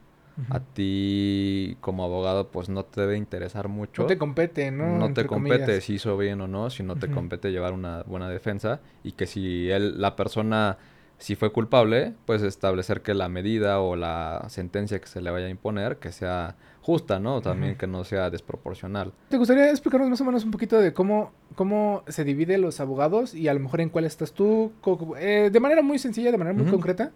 [0.50, 4.02] a ti como abogado pues no te debe interesar mucho.
[4.02, 4.98] No te compete, ¿no?
[4.98, 8.28] No te compete si hizo bien o no, si no te compete llevar una buena
[8.28, 10.78] defensa y que si él, la persona
[11.18, 15.46] si fue culpable, pues establecer que la medida o la sentencia que se le vaya
[15.46, 17.40] a imponer, que sea justa, ¿no?
[17.40, 19.12] También que no sea desproporcional.
[19.30, 23.34] ¿Te gustaría explicarnos más o menos un poquito de cómo, cómo se divide los abogados
[23.34, 24.72] y a lo mejor en cuál estás tú?
[25.18, 27.12] Eh, de manera muy sencilla, de manera muy concreta.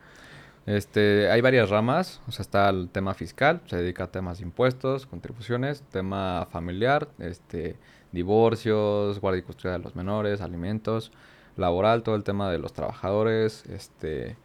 [0.68, 4.44] Este, hay varias ramas, o sea, está el tema fiscal, se dedica a temas de
[4.44, 7.76] impuestos, contribuciones, tema familiar, este,
[8.12, 11.10] divorcios, guardia y custodia de los menores, alimentos,
[11.56, 14.36] laboral, todo el tema de los trabajadores, este,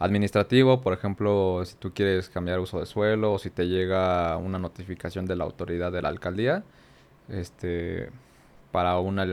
[0.00, 4.58] administrativo, por ejemplo, si tú quieres cambiar uso de suelo o si te llega una
[4.58, 6.64] notificación de la autoridad de la alcaldía,
[7.28, 8.10] este,
[8.72, 9.24] para una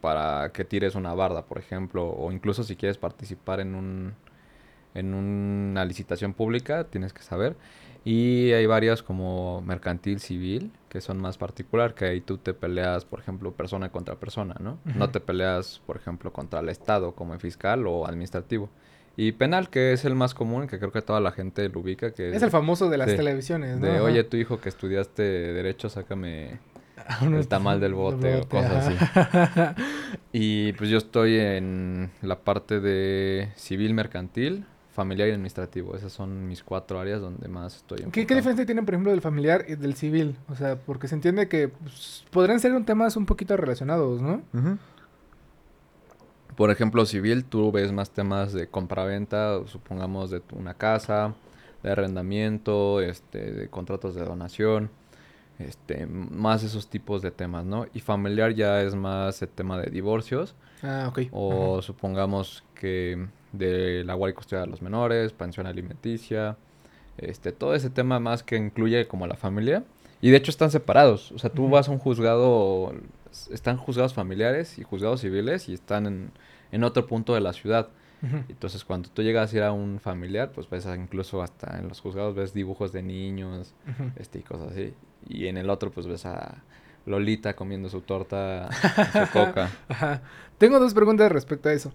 [0.00, 4.14] para que tires una barda, por ejemplo, o incluso si quieres participar en un
[4.94, 7.56] en una licitación pública, tienes que saber.
[8.04, 13.04] Y hay varias como mercantil, civil, que son más particular, que ahí tú te peleas,
[13.04, 14.78] por ejemplo, persona contra persona, ¿no?
[14.84, 18.68] No te peleas, por ejemplo, contra el Estado como en fiscal o administrativo.
[19.16, 22.12] Y penal, que es el más común, que creo que toda la gente lo ubica.
[22.12, 23.86] que Es el famoso de las televisiones, ¿no?
[23.86, 26.58] De, oye, tu hijo que estudiaste Derecho, sácame
[27.22, 29.84] el tamal del bote, o cosas así.
[30.32, 35.96] y pues yo estoy en la parte de civil mercantil, familiar y administrativo.
[35.96, 37.98] Esas son mis cuatro áreas donde más estoy.
[38.12, 40.36] ¿Qué, ¿Qué, diferencia tiene, por ejemplo, del familiar y del civil?
[40.48, 44.42] O sea, porque se entiende que pues, podrían ser un temas un poquito relacionados, ¿no?
[46.56, 51.34] Por ejemplo, civil, tú ves más temas de compra-venta, supongamos de una casa,
[51.82, 54.90] de arrendamiento, este, de contratos de donación,
[55.58, 57.86] este, más esos tipos de temas, ¿no?
[57.92, 60.54] Y familiar ya es más el tema de divorcios.
[60.84, 61.22] Ah, ok.
[61.32, 66.56] O supongamos que de la guardia y custodia de los menores, pensión alimenticia,
[67.18, 69.84] este, todo ese tema más que incluye como la familia.
[70.20, 71.32] Y de hecho están separados.
[71.32, 72.94] O sea, tú vas a un juzgado
[73.50, 76.30] están juzgados familiares y juzgados civiles y están
[76.70, 77.88] en, otro punto de la ciudad.
[78.48, 82.00] Entonces, cuando tú llegas a ir a un familiar, pues ves incluso hasta en los
[82.00, 83.74] juzgados ves dibujos de niños
[84.16, 84.94] este, y cosas así.
[85.28, 86.62] Y en el otro, pues ves a
[87.04, 88.70] Lolita comiendo su torta,
[89.12, 89.70] su coca.
[90.58, 91.92] Tengo dos preguntas respecto a eso.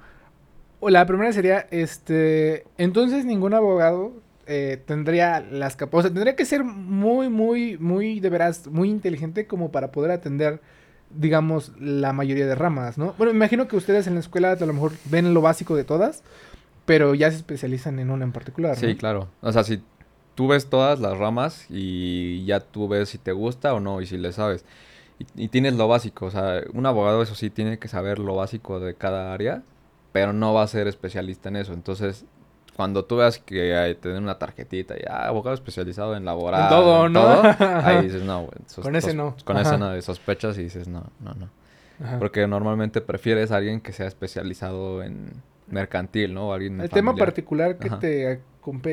[0.82, 4.13] La primera sería, este, entonces ningún abogado
[4.48, 8.89] eh, tendría las capacidades, o sea, tendría que ser muy, muy, muy, de veras, muy
[8.89, 10.62] inteligente como para poder atender
[11.10, 13.13] digamos, la mayoría de ramas, ¿no?
[13.18, 15.84] Bueno, me imagino que ustedes en la escuela a lo mejor ven lo básico de
[15.84, 16.24] todas,
[16.86, 18.76] pero ya se especializan en una en particular.
[18.76, 18.88] ¿no?
[18.88, 19.28] Sí, claro.
[19.42, 19.82] O sea, si
[20.36, 24.06] tú ves todas las ramas y ya tú ves si te gusta o no y
[24.06, 24.65] si le sabes.
[25.18, 28.36] Y, y tienes lo básico, o sea, un abogado eso sí tiene que saber lo
[28.36, 29.63] básico de cada área,
[30.12, 31.74] pero no va a ser especialista en eso.
[31.74, 32.26] Entonces,
[32.76, 36.63] cuando tú veas que hay, te den una tarjetita y ah, abogado especializado en laboral.
[36.63, 37.41] En todo, ¿no?
[37.60, 38.54] ahí dices, no, güey.
[38.82, 39.36] Con ese no.
[39.43, 41.50] Con ese no, sospechas y dices, no, no, no.
[42.19, 45.34] Porque normalmente prefieres a alguien que sea especializado en
[45.67, 46.50] mercantil, ¿no?
[46.50, 48.39] O alguien El tema particular que te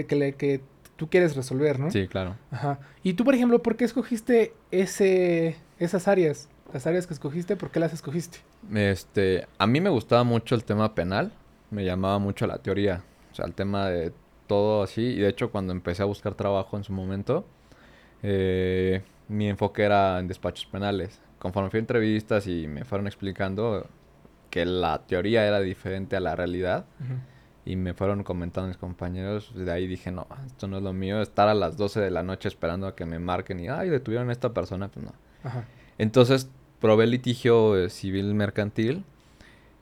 [0.06, 0.60] que, le, que
[0.96, 1.90] tú quieres resolver, ¿no?
[1.90, 2.36] Sí, claro.
[2.50, 2.80] Ajá.
[3.02, 6.48] Y tú, por ejemplo, ¿por qué escogiste ese, esas áreas?
[6.76, 8.40] Las áreas que escogiste, ¿por qué las escogiste?
[8.74, 11.32] Este, a mí me gustaba mucho el tema penal,
[11.70, 14.12] me llamaba mucho la teoría, o sea, el tema de
[14.46, 17.46] todo así, y de hecho cuando empecé a buscar trabajo en su momento,
[18.22, 21.18] eh, mi enfoque era en despachos penales.
[21.38, 23.86] Conforme fui a entrevistas y me fueron explicando
[24.50, 26.84] que la teoría era diferente a la realidad,
[27.64, 31.22] y me fueron comentando mis compañeros, de ahí dije, no, esto no es lo mío,
[31.22, 34.28] estar a las 12 de la noche esperando a que me marquen y, ay, detuvieron
[34.28, 35.12] a esta persona, pues no.
[35.98, 39.04] Entonces probé litigio eh, civil mercantil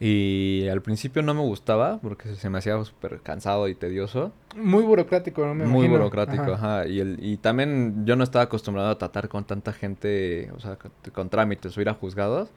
[0.01, 4.33] y al principio no me gustaba porque se me hacía súper cansado y tedioso.
[4.57, 5.55] Muy burocrático, ¿no?
[5.55, 6.87] Me Muy burocrático, ajá.
[6.87, 10.77] Y, el, y también yo no estaba acostumbrado a tratar con tanta gente, o sea,
[11.13, 12.51] con, trámites o ir a juzgados.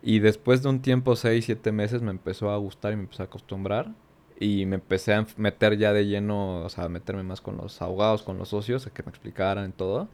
[0.00, 3.22] Y después de un tiempo, seis, siete meses, me empezó a gustar y me empecé
[3.22, 3.88] a acostumbrar.
[4.38, 7.82] Y me empecé a meter ya de lleno, o sea, a meterme más con los
[7.82, 10.08] abogados, con los socios, a que me explicaran todo.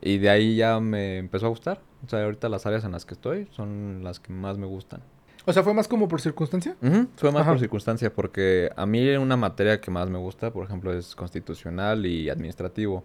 [0.00, 1.80] Y de ahí ya me empezó a gustar.
[2.04, 5.02] O sea, ahorita las áreas en las que estoy son las que más me gustan.
[5.46, 6.76] O sea, ¿fue más como por circunstancia?
[7.16, 10.92] Fue más por circunstancia, porque a mí una materia que más me gusta, por ejemplo,
[10.92, 13.04] es constitucional y administrativo.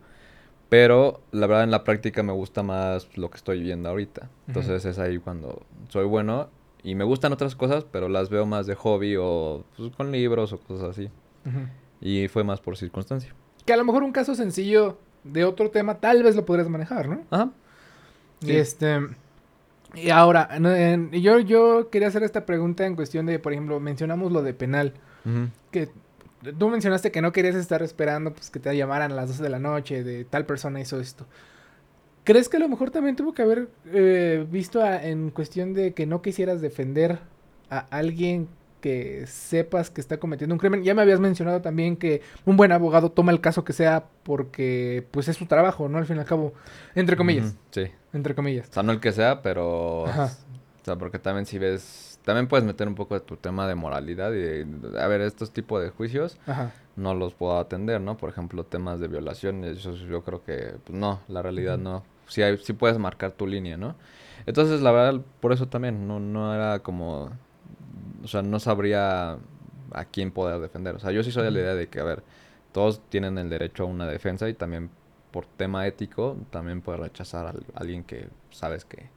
[0.69, 4.29] Pero la verdad en la práctica me gusta más lo que estoy viendo ahorita.
[4.47, 6.49] Entonces es ahí cuando soy bueno
[6.83, 10.53] y me gustan otras cosas, pero las veo más de hobby o pues, con libros
[10.53, 11.09] o cosas así.
[11.99, 13.33] Y fue más por circunstancia.
[13.65, 17.07] Que a lo mejor un caso sencillo de otro tema tal vez lo podrías manejar,
[17.07, 17.21] ¿no?
[17.29, 17.51] Ajá.
[18.45, 18.99] Este...
[19.95, 20.49] Y ahora,
[21.13, 24.93] yo, yo quería hacer esta pregunta en cuestión de, por ejemplo, mencionamos lo de penal.
[25.71, 25.89] Que
[26.57, 29.49] tú mencionaste que no querías estar esperando pues que te llamaran a las 12 de
[29.49, 31.25] la noche de tal persona hizo esto.
[32.23, 36.05] ¿Crees que a lo mejor también tuvo que haber eh, visto en cuestión de que
[36.05, 37.19] no quisieras defender
[37.69, 38.47] a alguien
[38.79, 40.83] que sepas que está cometiendo un crimen?
[40.83, 45.05] Ya me habías mencionado también que un buen abogado toma el caso que sea porque
[45.11, 45.97] pues es su trabajo, ¿no?
[45.97, 46.53] Al fin y al cabo,
[46.95, 47.55] entre comillas.
[47.71, 47.87] sí.
[48.11, 48.69] Entre comillas.
[48.69, 50.03] O sea, no el que sea, pero...
[50.03, 50.29] O
[50.83, 52.19] sea, porque también si ves...
[52.25, 54.65] También puedes meter un poco de tu tema de moralidad y
[54.97, 56.37] a ver, estos tipos de juicios
[56.95, 58.17] no los puedo atender, ¿no?
[58.17, 62.43] Por ejemplo, temas de violaciones, yo, yo creo que pues, no, la realidad no si,
[62.43, 63.95] hay, si puedes marcar tu línea, ¿no?
[64.45, 67.31] Entonces, la verdad, por eso también, no, no era como,
[68.23, 69.37] o sea, no sabría
[69.91, 70.95] a quién poder defender.
[70.95, 72.23] O sea, yo sí soy de la idea de que, a ver,
[72.71, 74.89] todos tienen el derecho a una defensa y también
[75.31, 79.09] por tema ético, también puedes rechazar a, alguien que sabes que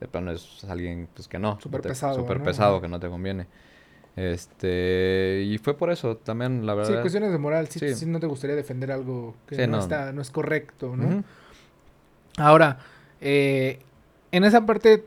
[0.00, 1.58] de plano es alguien pues que no.
[1.60, 2.14] Súper pesado.
[2.14, 3.46] Súper pesado, que no te conviene.
[4.16, 6.94] Este, y fue por eso también, la verdad.
[6.94, 8.06] Sí, cuestiones de moral, sí, sí.
[8.06, 11.24] no te gustaría defender algo que no, Está, no es correcto, ¿no?
[12.36, 12.78] Ahora,
[13.20, 13.80] eh,
[14.34, 15.04] en esa parte,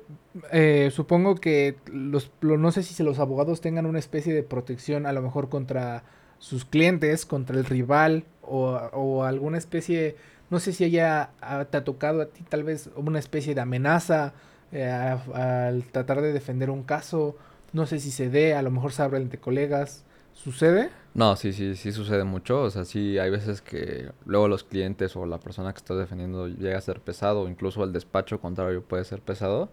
[0.53, 5.11] eh, supongo que los, no sé si los abogados tengan una especie de protección a
[5.11, 6.03] lo mejor contra
[6.39, 10.15] sus clientes, contra el rival o, alguna especie,
[10.49, 11.31] no sé si haya
[11.69, 14.31] te ha tocado a ti tal vez una especie de amenaza
[14.71, 17.35] eh, al tratar de defender un caso,
[17.73, 20.05] no sé si se dé, a lo mejor se abre entre colegas.
[20.31, 20.89] ¿Sucede?
[21.17, 22.61] No, sí, sí, sí sucede mucho.
[22.61, 26.47] O sea, sí hay veces que luego los clientes o la persona que está defendiendo
[26.47, 29.71] llega a ser pesado, o incluso el despacho contrario puede ser pesado.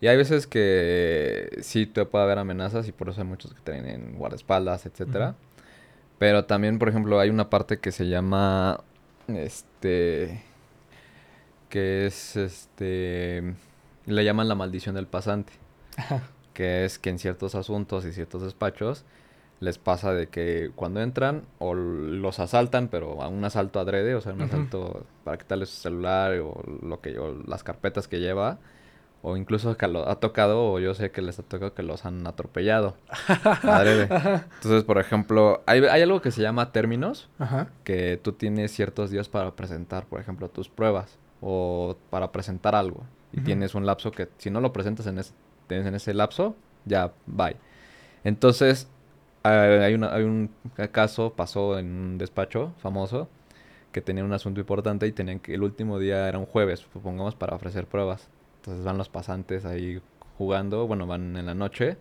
[0.00, 3.60] Y hay veces que sí te puede haber amenazas y por eso hay muchos que
[3.62, 5.34] tienen guardaespaldas, etcétera.
[6.18, 8.80] Pero también, por ejemplo, hay una parte que se llama
[9.28, 10.44] este
[11.68, 13.54] que es este
[14.06, 15.52] le llaman la maldición del pasante.
[16.54, 19.04] Que es que en ciertos asuntos y ciertos despachos
[19.60, 24.20] les pasa de que cuando entran o los asaltan, pero a un asalto adrede, o
[24.22, 28.58] sea, un asalto para quitarles su celular o lo que o las carpetas que lleva,
[29.22, 32.06] o incluso que lo ha tocado o yo sé que les ha tocado que los
[32.06, 32.96] han atropellado.
[33.62, 34.04] adrede.
[34.04, 37.28] Entonces, por ejemplo, hay, hay, algo que se llama términos,
[37.84, 43.04] que tú tienes ciertos días para presentar, por ejemplo, tus pruebas o para presentar algo.
[43.32, 45.34] Y tienes un lapso que si no lo presentas en ese,
[45.68, 47.56] en ese lapso, ya bye.
[48.24, 48.88] Entonces,
[49.42, 50.50] hay, una, hay un
[50.92, 53.28] caso, pasó en un despacho famoso,
[53.92, 57.34] que tenía un asunto importante y tenían que el último día era un jueves, supongamos,
[57.34, 58.28] para ofrecer pruebas.
[58.56, 60.00] Entonces van los pasantes ahí
[60.36, 61.96] jugando, bueno, van en la noche,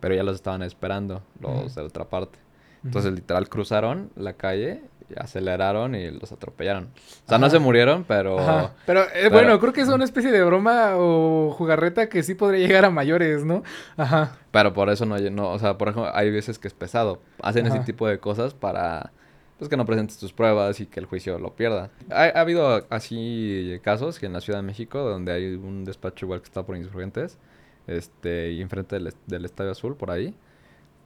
[0.00, 2.38] pero ya los estaban esperando, los de la otra parte.
[2.84, 4.82] Entonces literal cruzaron la calle
[5.16, 6.90] aceleraron y los atropellaron.
[7.26, 8.70] O sea, no se murieron, pero...
[8.86, 12.66] Pero, eh, bueno, creo que es una especie de broma o jugarreta que sí podría
[12.66, 13.62] llegar a mayores, ¿no?
[13.96, 14.36] Ajá.
[14.50, 17.20] Pero por eso no, no o sea, por ejemplo, hay veces que es pesado.
[17.42, 19.12] Hacen ese tipo de cosas para,
[19.58, 21.90] pues, que no presentes tus pruebas y que el juicio lo pierda.
[22.10, 26.26] Ha, ha habido así casos que en la Ciudad de México, donde hay un despacho
[26.26, 27.38] igual que está por insurgentes,
[27.86, 30.34] este, y enfrente del, del Estadio Azul, por ahí,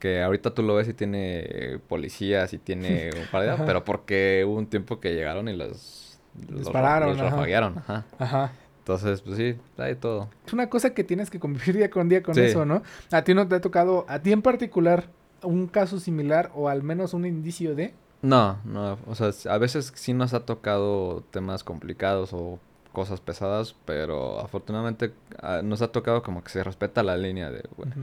[0.02, 3.64] que ahorita tú lo ves y tiene policías y tiene un par de...
[3.66, 6.18] pero porque hubo un tiempo que llegaron y los...
[6.34, 8.04] Dispararon, los, los Ajá.
[8.18, 8.52] Ajá.
[8.78, 10.28] Entonces, pues sí, hay todo.
[10.44, 12.82] Es una cosa que tienes que convivir día con día con eso, ¿no?
[13.12, 15.04] A ti no te ha tocado, a ti en particular,
[15.44, 17.94] un caso similar o al menos un indicio de...
[18.22, 22.58] No, no, o sea, a veces sí nos ha tocado temas complicados o
[22.92, 27.62] cosas pesadas, pero afortunadamente ah, nos ha tocado como que se respeta la línea de,
[27.76, 27.94] bueno,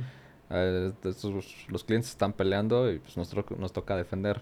[0.49, 0.91] eh,
[1.67, 4.41] los clientes están peleando y pues nosotros nos toca defender.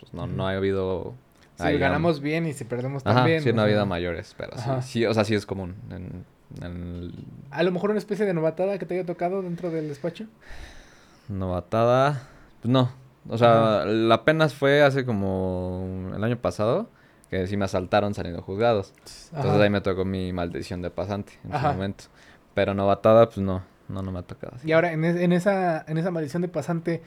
[0.00, 1.14] Pues no, no ha habido...
[1.56, 3.42] Si ganamos bien y si perdemos también.
[3.42, 5.76] sí, no ha habido mayores, pero sí, sí, o sea, sí es común.
[5.90, 6.24] En,
[7.50, 10.26] A lo mejor una especie de novatada que te haya tocado dentro del despacho.
[11.28, 12.28] Novatada,
[12.60, 12.90] pues no.
[13.28, 16.88] O sea, la apenas fue hace como el año pasado
[17.30, 18.92] que sí me asaltaron saliendo juzgados.
[19.32, 22.04] Entonces ahí me tocó mi maldición de pasante en ese momento.
[22.54, 23.62] Pero novatada, pues no.
[23.88, 24.56] No, no me ha tocado.
[24.64, 27.02] Y ahora, en, en, esa, en esa maldición de pasante,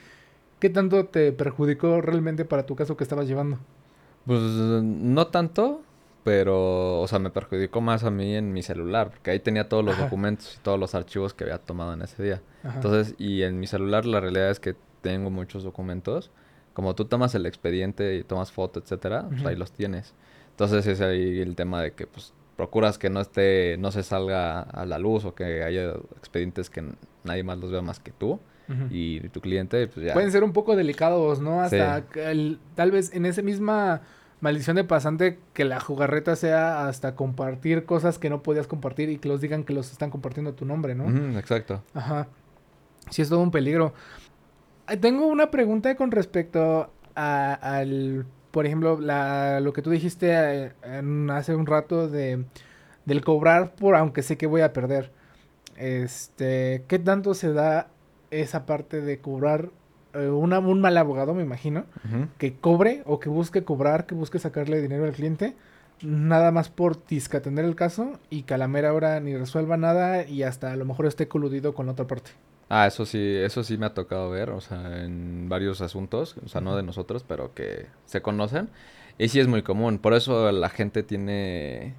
[0.59, 3.59] ¿qué tanto te perjudicó realmente para tu caso que estabas llevando?
[4.25, 5.81] Pues no tanto,
[6.23, 9.85] pero, o sea, me perjudicó más a mí en mi celular, porque ahí tenía todos
[9.85, 12.41] los documentos y todos los archivos que había tomado en ese día.
[12.63, 16.31] Entonces, y en mi celular la realidad es que tengo muchos documentos.
[16.73, 20.13] Como tú tomas el expediente y tomas foto, etcétera, pues ahí los tienes.
[20.49, 24.61] Entonces es ahí el tema de que, pues, procuras que no esté, no se salga
[24.61, 26.83] a la luz o que haya expedientes que
[27.23, 28.39] nadie más los vea más que tú
[28.89, 30.13] y tu cliente, pues ya.
[30.13, 31.61] Pueden ser un poco delicados, ¿no?
[31.61, 32.03] Hasta
[32.75, 34.01] tal vez en esa misma
[34.41, 39.19] maldición de pasante que la jugarreta sea hasta compartir cosas que no podías compartir y
[39.19, 41.39] que los digan que los están compartiendo a tu nombre, ¿no?
[41.39, 41.81] exacto.
[41.93, 42.27] Ajá.
[43.09, 43.93] Sí, es todo un peligro.
[44.99, 48.25] Tengo una pregunta con respecto a, al
[48.57, 50.71] por ejemplo, la, lo que tú dijiste eh,
[51.29, 52.43] hace un rato de,
[53.05, 55.11] del cobrar por aunque sé que voy a perder.
[55.75, 57.89] Este, ¿qué tanto se da
[58.31, 59.69] esa parte de cobrar
[60.15, 61.85] eh, un mal abogado, me imagino,
[62.39, 65.53] que cobre o que busque cobrar, que busque sacarle dinero al cliente,
[66.01, 66.97] nada más por
[67.33, 70.75] atender el caso y que a la mera hora ni resuelva nada y hasta a
[70.77, 72.31] lo mejor esté coludido con la otra parte?
[72.69, 76.49] Ah, eso sí, eso sí me ha tocado ver, o sea, en varios asuntos, o
[76.49, 78.69] sea, no de nosotros, pero que se conocen.
[79.17, 81.95] Y sí es muy común, por eso la gente tiene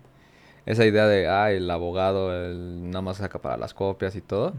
[0.67, 4.55] esa idea de, ah, el abogado el, nada más saca para las copias y todo.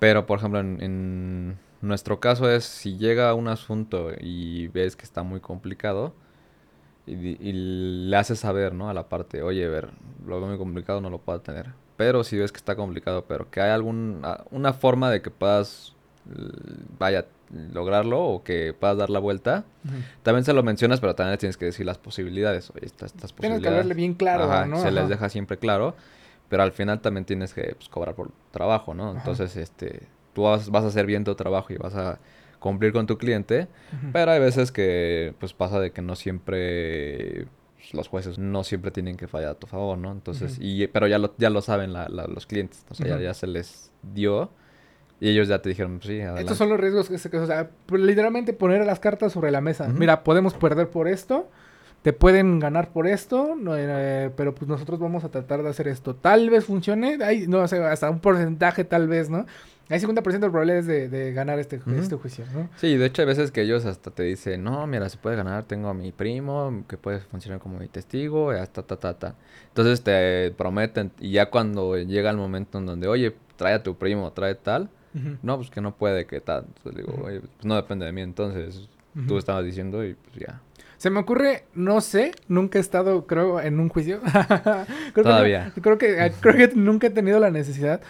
[0.00, 5.22] Pero, por ejemplo, en, nuestro caso es, si llega un asunto y ves que está
[5.22, 6.14] muy complicado,
[7.06, 7.52] y, y
[8.10, 8.90] le haces saber, ¿no?
[8.90, 9.90] A la parte, oye, ver,
[10.26, 13.50] lo veo muy complicado, no lo puedo tener pero si ves que está complicado, pero
[13.50, 15.96] que hay alguna una forma de que puedas,
[16.96, 19.64] vaya, lograrlo o que puedas dar la vuelta,
[20.22, 22.70] también se lo mencionas, pero también tienes que decir las posibilidades.
[22.70, 23.40] Oye, estas, estas posibilidades.
[23.40, 24.80] Tienes que hablarle bien claro, ¿no?
[24.80, 25.96] Se les deja siempre claro,
[26.48, 29.10] pero al final también tienes que pues, cobrar por trabajo, ¿no?
[29.10, 30.02] Entonces, este,
[30.34, 32.20] tú vas, vas, a hacer bien tu trabajo y vas a
[32.60, 33.66] cumplir con tu cliente,
[34.12, 37.48] pero hay veces que pues pasa de que no siempre
[37.88, 40.12] pues, los jueces no siempre tienen que fallar a tu favor, ¿no?
[40.12, 43.90] Entonces, y, pero ya lo, ya lo saben los clientes, o sea, ya, se les
[44.02, 44.50] dio
[45.20, 46.42] y ellos ya te dijeron, sí, adelante.
[46.42, 49.60] Estos son los riesgos que se, o sea, pues, literalmente poner las cartas sobre la
[49.60, 49.88] mesa.
[49.88, 51.48] Mira, podemos perder por esto,
[52.02, 56.14] te pueden ganar por esto, eh, pero pues nosotros vamos a tratar de hacer esto.
[56.14, 59.46] Tal vez funcione, hay, no sé, hasta un porcentaje tal vez, ¿no?
[59.90, 62.68] Hay 50% de probabilidades de, de ganar este, este juicio, ¿no?
[62.76, 65.64] Sí, de hecho hay veces que ellos hasta te dicen, no, mira, se puede ganar,
[65.64, 69.34] tengo a mi primo que puede funcionar como mi testigo, y hasta, ta, ta, ta.
[69.68, 73.96] Entonces te prometen, y ya cuando llega el momento en donde, oye, trae a tu
[73.96, 74.90] primo, trae tal,
[75.42, 76.66] no, pues que no puede, que tal.
[76.66, 78.88] Entonces digo, oye, pues no depende de mí, entonces
[79.26, 80.60] tú estabas diciendo y pues ya.
[80.98, 84.20] Se me ocurre, no sé, nunca he estado, creo, en un juicio.
[85.14, 85.72] Todavía.
[85.80, 88.00] creo, que, creo que nunca he tenido la necesidad.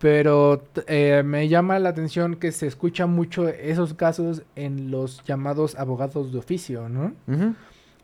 [0.00, 5.74] Pero eh, me llama la atención que se escucha mucho esos casos en los llamados
[5.74, 7.12] abogados de oficio, ¿no?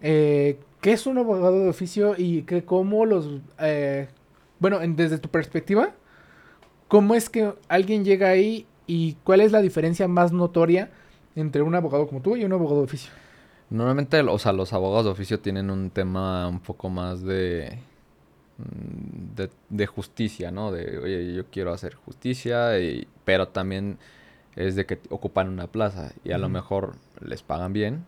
[0.03, 3.41] eh, ¿Qué es un abogado de oficio y que cómo los...
[3.59, 4.09] Eh,
[4.59, 5.95] bueno, desde tu perspectiva,
[6.87, 10.91] ¿cómo es que alguien llega ahí y cuál es la diferencia más notoria
[11.35, 13.11] entre un abogado como tú y un abogado de oficio?
[13.71, 17.79] Normalmente, o sea, los abogados de oficio tienen un tema un poco más de
[18.59, 20.73] de, de, justicia, ¿no?
[20.73, 23.99] De, oye, yo quiero hacer justicia, y, pero también
[24.57, 28.05] es de que ocupan una plaza y a lo mejor les pagan bien.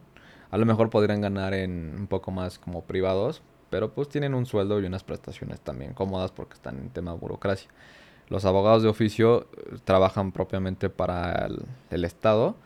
[0.51, 4.47] A lo mejor podrían ganar en un poco más como privados, pero pues tienen un
[4.47, 7.69] sueldo y unas prestaciones también cómodas porque están en tema de burocracia.
[8.29, 11.49] Los abogados de oficio eh, trabajan propiamente para
[11.91, 12.57] el, Estado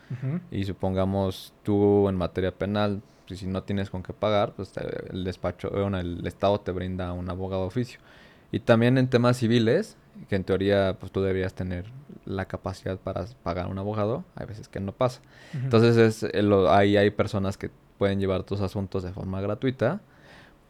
[0.51, 4.73] y supongamos tú en materia penal y si no tienes con qué pagar, pues
[5.11, 8.01] el despacho, bueno, el Estado te brinda un abogado de oficio.
[8.51, 9.97] Y también en temas civiles,
[10.29, 11.87] que en teoría pues tú deberías tener
[12.25, 15.21] la capacidad para pagar un abogado, hay veces que no pasa.
[15.55, 16.35] Entonces es,
[16.69, 20.01] ahí hay personas que pueden llevar tus asuntos de forma gratuita,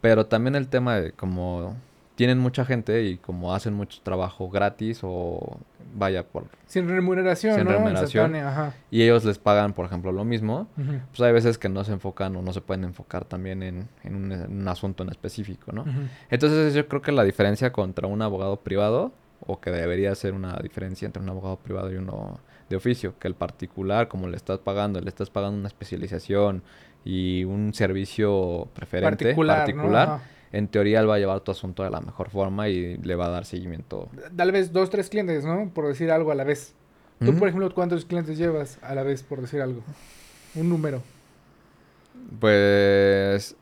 [0.01, 1.77] pero también el tema de como
[2.23, 5.59] tienen mucha gente y como hacen mucho trabajo gratis o
[5.93, 6.45] vaya por...
[6.69, 7.73] Sin remuneración, Sin ¿no?
[7.73, 8.37] remuneración.
[8.37, 8.75] Ajá.
[8.93, 10.69] Y ellos les pagan, por ejemplo, lo mismo.
[10.77, 14.15] Pues hay veces que no se enfocan o no se pueden enfocar también en, en
[14.15, 15.85] un, en un asunto en específico, ¿no?
[16.31, 19.11] Entonces yo creo que la diferencia contra un abogado privado,
[19.45, 22.39] o que debería ser una diferencia entre un abogado privado y uno
[22.71, 26.63] de oficio, que el particular, como le estás pagando, le estás pagando una especialización
[27.05, 30.42] y un servicio preferente, Particular, particular, ¿no?
[30.53, 33.27] En teoría él va a llevar tu asunto de la mejor forma y le va
[33.27, 34.09] a dar seguimiento.
[34.37, 35.71] Tal vez dos, tres clientes, ¿no?
[35.73, 36.75] Por decir algo a la vez.
[37.25, 39.81] Tú, por ejemplo, ¿cuántos clientes llevas a la vez, por decir algo?
[40.57, 41.03] Un número.
[42.41, 43.55] Pues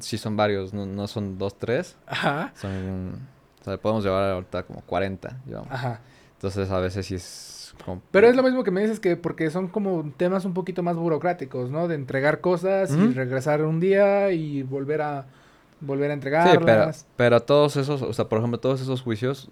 [0.00, 2.52] sí son varios, no, no son dos, tres, Ajá.
[2.54, 3.18] son...
[3.60, 5.68] O sea, podemos llevar ahorita como 40, digamos.
[5.70, 6.00] Ajá.
[6.34, 7.74] Entonces a veces sí es...
[8.10, 10.96] Pero es lo mismo que me dices que porque son como temas un poquito más
[10.96, 11.88] burocráticos, ¿no?
[11.88, 15.26] De entregar cosas y regresar un día y volver a
[15.80, 17.06] volver a Sí, pero, entregarlas.
[17.16, 19.50] pero todos esos, o sea, por ejemplo, todos esos juicios,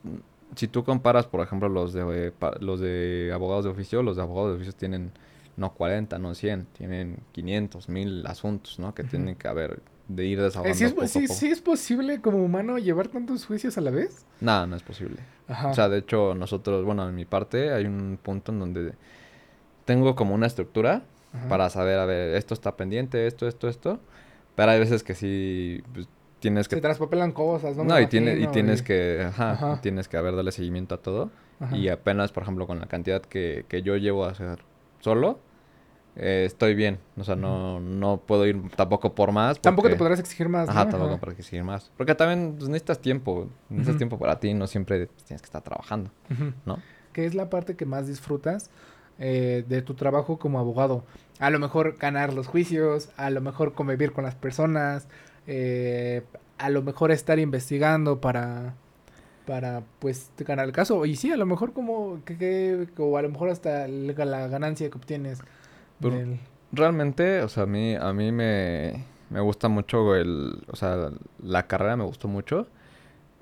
[0.55, 4.23] si tú comparas, por ejemplo, los de, eh, los de abogados de oficio, los de
[4.23, 5.13] abogados de oficio tienen
[5.57, 8.95] no 40, no 100, tienen 500, 1000 asuntos, ¿no?
[8.95, 11.35] Que tienen que haber, de ir Eh, desahogando ¿sí, es, poco a sí- poco.
[11.35, 14.27] sí es posible como humano llevar tantos juicios a la vez?
[14.41, 15.17] Nada, no es posible.
[15.49, 15.71] Ajá.
[15.71, 18.93] O sea, de hecho, nosotros, bueno, en mi parte hay un punto en donde
[19.85, 21.03] tengo como una estructura
[21.33, 21.49] Ajá.
[21.49, 24.01] para saber, a ver, esto está pendiente, esto, esto, esto.
[24.55, 26.09] Pero hay veces que sí pues,
[26.47, 27.85] tienes que Se traspapelan cosas, ¿no?
[27.85, 29.81] No, y, tiene, y tienes y- que, ajá, Ajá.
[29.81, 31.31] tienes que haber darle seguimiento a todo.
[31.61, 31.77] Ajá.
[31.77, 34.61] Y apenas, por ejemplo, con la cantidad que, que yo llevo a hacer
[35.01, 35.39] solo,
[36.17, 36.99] eh, estoy bien.
[37.19, 39.61] O sea, no, no puedo ir tampoco por más.
[39.61, 40.91] Tampoco te podrás exigir más, Ajá, ¿no?
[40.93, 41.91] tampoco para exigir más.
[41.97, 43.49] Porque también pues, necesitas tiempo.
[43.69, 44.55] Necesitas tiempo para ti.
[44.55, 46.53] No siempre tienes que estar trabajando, Ujú.
[46.65, 46.79] ¿no?
[47.13, 48.71] ¿Qué es la parte que más disfrutas
[49.19, 51.05] eh, de tu trabajo como abogado?
[51.39, 55.09] A lo mejor ganar los juicios, a lo mejor convivir con las personas,
[55.47, 56.23] eh,
[56.59, 58.75] a lo mejor estar investigando para,
[59.47, 61.05] para pues ganar el caso.
[61.07, 64.89] Y sí, a lo mejor como, que, que- o a lo mejor hasta la ganancia
[64.91, 65.41] que obtienes.
[66.01, 66.39] Pero- del-
[66.73, 71.67] Realmente, o sea, a mí, a mí me, me gusta mucho el, o sea, la
[71.69, 72.67] carrera me gustó mucho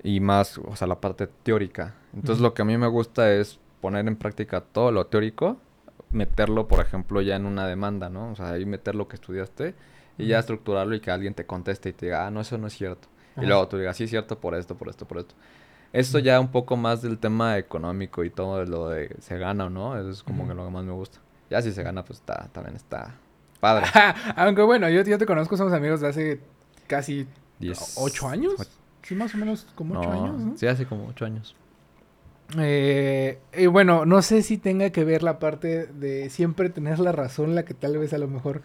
[0.03, 1.95] y más, o sea, la parte teórica.
[2.13, 5.57] Entonces, lo que a mí me gusta es poner en práctica todo lo teórico,
[6.11, 8.31] meterlo, por ejemplo, ya en una demanda, ¿no?
[8.31, 9.73] O sea, ahí meter lo que estudiaste
[10.17, 12.67] y ya estructurarlo y que alguien te conteste y te diga, ah, no, eso no
[12.67, 13.07] es cierto.
[13.35, 13.43] Ajá.
[13.43, 15.35] Y luego tú digas, sí, es cierto por esto, por esto, por esto.
[15.93, 19.65] Esto ya un poco más del tema económico y todo de lo de se gana
[19.65, 20.49] o no, eso es como Ujú.
[20.49, 21.19] que lo que más me gusta.
[21.49, 23.15] Ya si se gana, pues está, también está
[23.59, 23.85] padre.
[24.35, 26.39] Aunque bueno, yo, yo te conozco, somos amigos de hace
[26.87, 27.27] casi
[27.59, 28.55] Diez- ocho años.
[29.03, 30.57] Sí, más o menos como ocho no, años, ¿no?
[30.57, 31.55] Sí, hace como ocho años.
[32.59, 37.11] Eh, y bueno, no sé si tenga que ver la parte de siempre tener la
[37.11, 38.61] razón, la que tal vez a lo mejor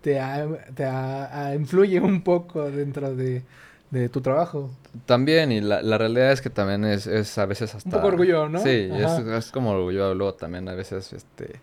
[0.00, 3.42] te, ha- te ha- ha- influye un poco dentro de,
[3.90, 4.70] de tu trabajo.
[5.06, 7.90] También, y la, la realidad es que también es, es a veces hasta...
[7.90, 8.58] poco orgullo, ¿no?
[8.60, 10.14] Sí, es, es como orgullo.
[10.14, 11.60] Luego también a veces, este...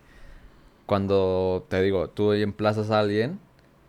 [0.86, 3.38] Cuando, te digo, tú emplazas a alguien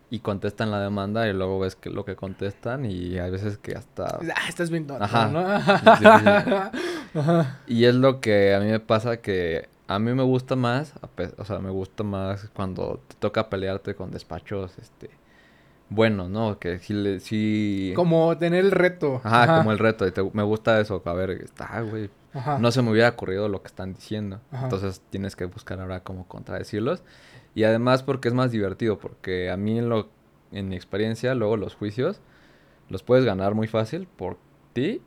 [0.10, 3.74] y contestan la demanda y luego ves que lo que contestan y hay veces que
[3.74, 4.20] hasta...
[4.36, 5.28] Ah, estás bien tonto, Ajá.
[5.30, 5.60] ¿no?
[5.98, 6.06] Sí,
[7.18, 7.60] Ajá.
[7.68, 10.94] Y es lo que a mí me pasa que a mí me gusta más,
[11.38, 15.10] o sea, me gusta más cuando te toca pelearte con despachos, este,
[15.90, 16.60] buenos, ¿no?
[16.60, 17.92] Que sí, le, sí...
[17.96, 19.20] Como tener el reto.
[19.24, 22.60] Ajá, como el reto, y te- me gusta eso, a ver, está, güey, Ajá.
[22.60, 24.66] no se me hubiera ocurrido lo que están diciendo, Ajá.
[24.66, 27.02] entonces tienes que buscar ahora cómo contradecirlos,
[27.56, 30.10] y además porque es más divertido, porque a mí en, lo,
[30.52, 32.22] en mi experiencia, luego los juicios,
[32.90, 34.38] los puedes ganar muy fácil por
[34.74, 35.02] ti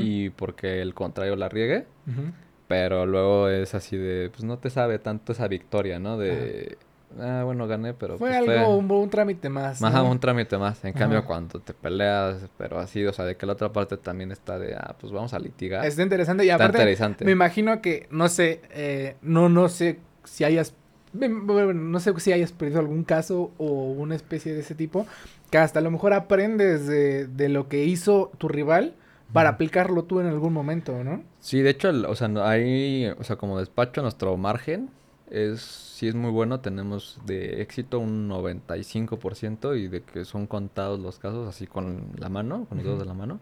[0.00, 2.32] y porque el contrario la riegue, ujú.
[2.68, 6.18] Pero luego es así de, pues no te sabe tanto esa victoria, ¿no?
[6.18, 6.76] De,
[7.18, 9.82] ah, bueno, gané, pero Fue pues, algo, un, un trámite más.
[9.82, 10.10] Ajá, ¿no?
[10.10, 10.84] un trámite más.
[10.84, 14.30] En cambio, cuando te peleas, pero así, o sea, de que la otra parte también
[14.30, 15.84] está de, ah, pues vamos a litigar.
[15.84, 17.24] Está interesante y Está aparte interesante.
[17.24, 20.74] me imagino que no sé, eh, no no sé si hayas
[21.14, 25.06] bueno, no sé si hayas perdido algún caso o una especie de ese tipo
[25.50, 28.94] que hasta a lo mejor aprendes de, de lo que hizo tu rival
[29.32, 31.22] para aplicarlo tú en algún momento, ¿no?
[31.40, 34.90] Sí, de hecho, el- o sea, ahí, o sea, como despacho, nuestro margen
[35.30, 36.60] es, sí es muy bueno.
[36.60, 42.28] Tenemos de éxito un 95% y de que son contados los casos así con la
[42.28, 43.04] mano, con los dedos Ujú.
[43.04, 43.40] de la mano.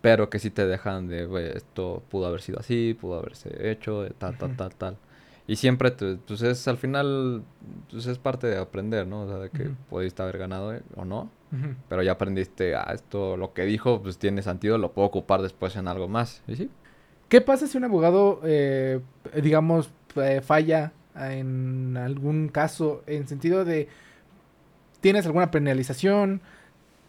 [0.00, 4.02] Pero que sí te dejan de, güey, esto pudo haber sido así, pudo haberse hecho,
[4.02, 4.96] de tal, tal, tal, tal.
[5.48, 7.42] Y siempre, te- pues es al final,
[7.90, 9.22] pues es parte de aprender, ¿no?
[9.22, 9.74] O sea, de que Ujú.
[9.90, 11.30] pudiste haber ganado eh, o no.
[11.88, 15.76] Pero ya aprendiste, ah, esto, lo que dijo, pues tiene sentido, lo puedo ocupar después
[15.76, 16.42] en algo más.
[16.46, 16.70] Y sí,
[17.28, 19.00] ¿Qué pasa si un abogado, eh,
[19.42, 23.88] digamos, eh, falla en algún caso en sentido de
[25.00, 26.40] tienes alguna penalización,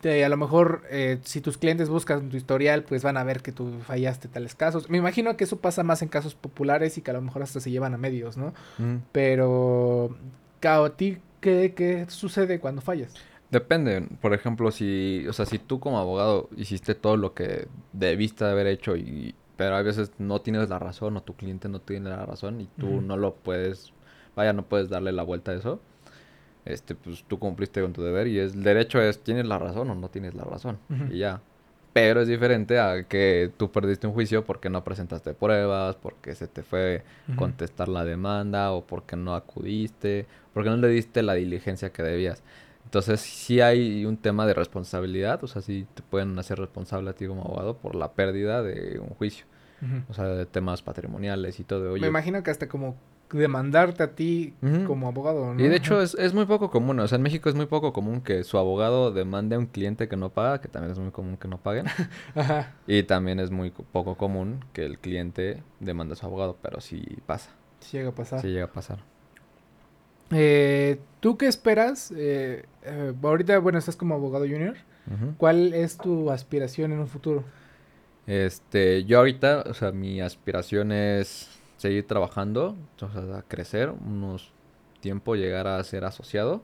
[0.04, 3.52] a lo mejor eh, si tus clientes buscan tu historial, pues van a ver que
[3.52, 4.90] tú fallaste tales casos.
[4.90, 7.60] Me imagino que eso pasa más en casos populares y que a lo mejor hasta
[7.60, 8.54] se llevan a medios, ¿no?
[8.78, 8.98] Mm.
[9.12, 10.16] Pero,
[10.64, 13.14] ¿a ti qué, qué sucede cuando fallas?
[13.52, 18.46] Depende, por ejemplo, si, o sea, si tú como abogado hiciste todo lo que debiste
[18.46, 22.10] haber hecho y pero a veces no tienes la razón o tu cliente no tiene
[22.10, 23.92] la razón y tú no lo puedes,
[24.34, 25.82] vaya, no puedes darle la vuelta a eso.
[26.64, 29.90] Este, pues tú cumpliste con tu deber y es, el derecho es, ¿tienes la razón
[29.90, 30.80] o no tienes la razón?
[31.10, 31.42] Y ya.
[31.92, 36.48] Pero es diferente a que tú perdiste un juicio porque no presentaste pruebas, porque se
[36.48, 37.04] te fue
[37.36, 42.44] contestar la demanda o porque no acudiste, porque no le diste la diligencia que debías.
[42.90, 47.14] Entonces, sí hay un tema de responsabilidad, o sea, sí te pueden hacer responsable a
[47.14, 49.46] ti como abogado por la pérdida de un juicio.
[50.10, 51.94] O sea, de temas patrimoniales y todo.
[51.94, 52.98] Me imagino que hasta como
[53.32, 54.56] demandarte a ti
[54.88, 55.64] como abogado, ¿no?
[55.64, 57.94] Y de hecho es, es, muy poco común, o sea, en México es muy poco
[57.94, 61.12] común que su abogado demande a un cliente que no paga, que también es muy
[61.12, 61.86] común que no paguen.
[62.36, 62.74] Ajá.
[62.88, 67.20] Y también es muy poco común que el cliente demande a su abogado, pero sí
[67.28, 67.52] pasa.
[67.82, 68.42] Sí llega a pasar.
[68.42, 68.98] Sí llega a pasar.
[70.32, 72.14] Eh, ¿Tú qué esperas?
[72.16, 74.76] Eh, eh, ahorita, bueno, estás como abogado junior.
[75.38, 77.44] ¿Cuál es tu aspiración en un futuro?
[78.28, 84.54] Este, yo ahorita, o sea, mi aspiración es seguir trabajando, o sea, crecer unos
[85.00, 86.62] tiempo, llegar a ser asociado,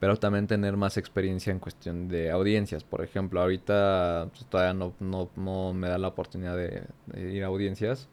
[0.00, 2.84] pero también tener más experiencia en cuestión de audiencias.
[2.84, 6.84] Por ejemplo, ahorita pues, todavía no, no, no, me da la oportunidad de,
[7.18, 8.08] ir a audiencias.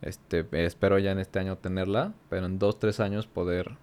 [0.00, 3.76] Este, espero ya en este año tenerla, pero en dos, tres años poder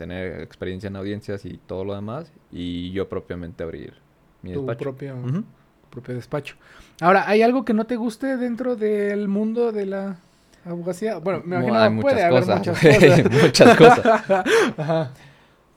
[0.00, 3.92] tener experiencia en audiencias y todo lo demás y yo propiamente abrir
[4.40, 5.14] mi tu Propio,
[5.90, 6.56] propio despacho.
[7.02, 10.16] Ahora, ¿hay algo que no te guste dentro del mundo de la
[10.64, 11.18] abogacía?
[11.18, 13.42] Bueno, me imagino que puede haber muchas cosas.
[13.42, 15.10] muchas cosas.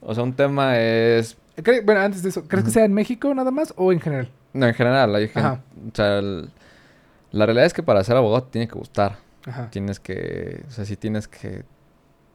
[0.06, 1.38] O sea, un tema es...
[1.86, 4.30] Bueno, antes de eso, ¿crees que sea en México nada más o en general?
[4.52, 5.16] No, en general.
[5.16, 6.22] Hay gente, o sea,
[7.32, 9.16] la realidad es que para ser abogado tiene que gustar.
[9.46, 9.70] Ajá.
[9.70, 10.66] Tienes que...
[10.68, 11.64] O sea, sí tienes que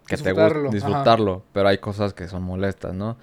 [0.09, 3.17] que te gusta disfrutarlo, pero hay cosas que son molestas, ¿no?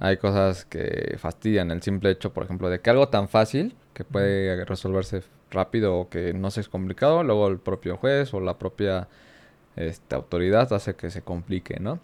[0.00, 4.04] Hay cosas que fastidian el simple hecho, por ejemplo, de que algo tan fácil que
[4.04, 8.58] puede resolverse rápido o que no se es complicado, luego el propio juez o la
[8.58, 9.08] propia
[9.76, 12.00] este, autoridad hace que se complique, ¿no?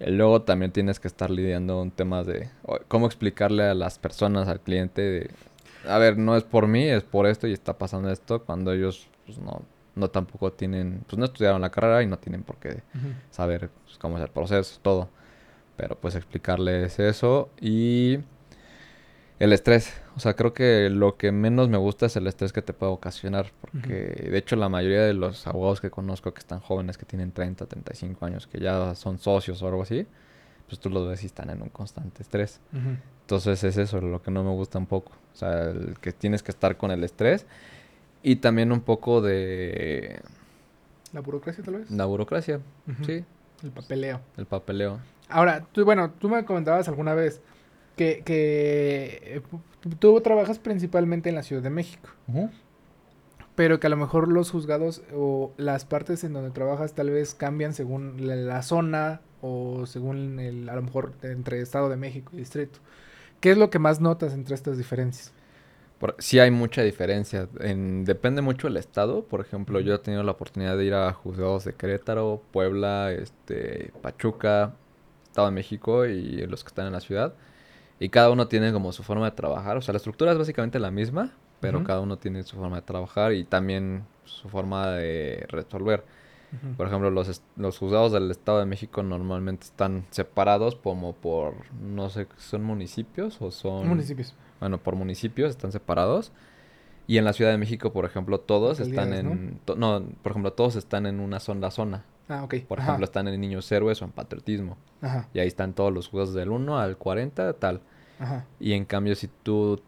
[0.00, 2.50] Y luego también tienes que estar lidiando con temas de
[2.88, 5.30] cómo explicarle a las personas, al cliente, de,
[5.88, 9.08] a ver, no es por mí, es por esto y está pasando esto, cuando ellos
[9.26, 9.62] pues, no,
[9.94, 12.82] no tampoco tienen, pues no estudiaron la carrera y no tienen por qué
[13.30, 15.08] saber pues, cómo es el proceso, todo.
[15.76, 18.20] Pero pues explicarles eso y
[19.38, 19.92] el estrés.
[20.16, 22.92] O sea, creo que lo que menos me gusta es el estrés que te puede
[22.92, 23.50] ocasionar.
[23.60, 27.32] Porque de hecho la mayoría de los abogados que conozco que están jóvenes, que tienen
[27.32, 30.06] 30, 35 años, que ya son socios o algo así,
[30.68, 32.60] pues tú los ves y están en un constante estrés.
[33.22, 35.12] Entonces es eso lo que no me gusta un poco.
[35.32, 37.46] O sea, el que tienes que estar con el estrés
[38.24, 40.20] y también un poco de...
[41.12, 41.90] ¿La burocracia tal vez?
[41.90, 42.58] La burocracia,
[43.04, 43.22] sí.
[43.62, 44.20] El papeleo.
[44.38, 44.98] El papeleo.
[45.28, 47.42] Ahora, tú, bueno, tú me comentabas alguna vez
[47.96, 49.42] que, que eh,
[49.98, 52.08] tú trabajas principalmente en la Ciudad de México.
[53.54, 57.34] Pero que a lo mejor los juzgados o las partes en donde trabajas tal vez
[57.34, 62.38] cambian según la, zona o según el, a lo mejor entre Estado de México y
[62.38, 62.78] Distrito.
[63.40, 65.33] ¿Qué es lo que más notas entre estas diferencias?
[66.18, 67.48] Sí hay mucha diferencia.
[67.60, 69.24] En, depende mucho del estado.
[69.24, 73.92] Por ejemplo, yo he tenido la oportunidad de ir a juzgados de Querétaro, Puebla, este,
[74.02, 74.74] Pachuca,
[75.24, 77.34] Estado de México y los que están en la ciudad.
[78.00, 79.76] Y cada uno tiene como su forma de trabajar.
[79.76, 82.82] O sea, la estructura es básicamente la misma, pero cada uno tiene su forma de
[82.82, 86.04] trabajar y también su forma de resolver.
[86.76, 92.10] Por ejemplo, los, los juzgados del Estado de México normalmente están separados como por, no
[92.10, 93.88] sé, ¿son municipios o son...?
[93.88, 94.34] Municipios
[94.64, 96.32] bueno, por municipios están separados.
[97.06, 99.60] Y en la Ciudad de México, por ejemplo, todos están en...
[99.76, 100.02] ¿no?
[100.22, 102.04] por ejemplo, todos están en una sola zona.
[102.30, 102.54] Ah, ok.
[102.66, 104.78] Por ejemplo, están en Niños Héroes o en Patriotismo.
[105.02, 105.28] Ajá.
[105.34, 107.82] Y ahí están todos los juzgados del 1 al 40, tal.
[108.18, 108.46] Ajá.
[108.58, 109.82] Y en cambio, si tú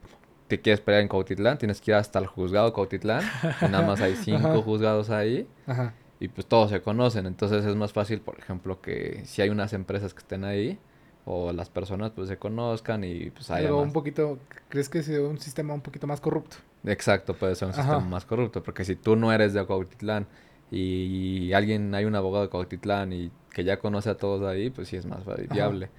[0.46, 3.24] te quieres pelear en Cautitlán, tienes que ir hasta el juzgado Cautitlán.
[3.62, 5.48] y nada más hay cinco juzgados ahí.
[5.66, 5.94] Ajá.
[6.20, 7.26] Y pues todos se conocen.
[7.26, 10.78] Entonces es más fácil, por ejemplo, que si hay unas empresas que estén ahí,
[11.28, 14.38] o las personas pues se conozcan y pues haya un poquito,
[14.68, 16.56] ¿crees que sea un sistema un poquito más corrupto?
[16.84, 20.26] Exacto, puede ser un sistema más corrupto, porque si tú no eres de Cuautitlán
[20.70, 24.86] y alguien, hay un abogado de Cuautitlán y que ya conoce a todos ahí, pues
[24.88, 25.90] sí es más viable.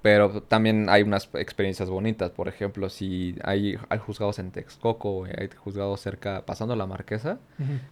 [0.00, 5.50] Pero también hay unas experiencias bonitas, por ejemplo, si hay, hay juzgados en Texcoco, hay
[5.56, 7.40] juzgados cerca, pasando la Marquesa,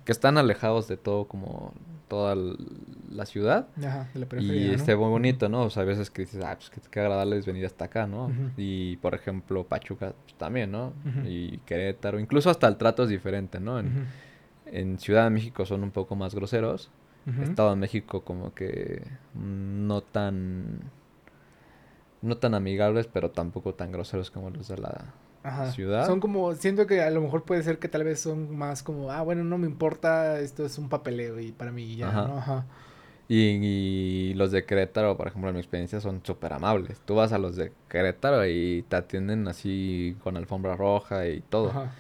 [0.05, 1.75] que están alejados de todo como
[2.07, 2.37] toda
[3.11, 3.67] la ciudad.
[3.79, 4.75] Ajá, de la Y ¿no?
[4.75, 5.63] esté muy bonito, ¿no?
[5.63, 8.31] O sea, hay veces que dices, ah, pues qué, agradable es venir hasta acá, ¿no?
[8.57, 10.93] Y, por ejemplo, Pachuca pues, también, ¿no?
[11.25, 13.81] Y Querétaro, incluso hasta el trato es diferente, ¿no?
[13.81, 14.07] En,
[14.67, 16.91] en Ciudad de México son un poco más groseros.
[17.43, 19.03] Estado de México como que
[19.35, 20.79] no tan...
[22.27, 25.15] No tan amigables, pero tampoco tan groseros como los de la...
[25.43, 25.71] Ajá.
[25.71, 26.07] ciudad.
[26.07, 29.13] Son como, siento que a lo mejor puede ser que tal vez son más como,
[29.13, 32.27] ah, bueno, no me importa, esto es un papeleo y para mí ya, Ajá.
[32.27, 32.39] ¿no?
[32.39, 32.67] Ajá.
[33.29, 37.01] Y, y los de Querétaro, por ejemplo, en mi experiencia, son súper amables.
[37.05, 41.71] Tú vas a los de Querétaro y te atienden así con alfombra roja y todo.
[41.71, 41.93] Ajá.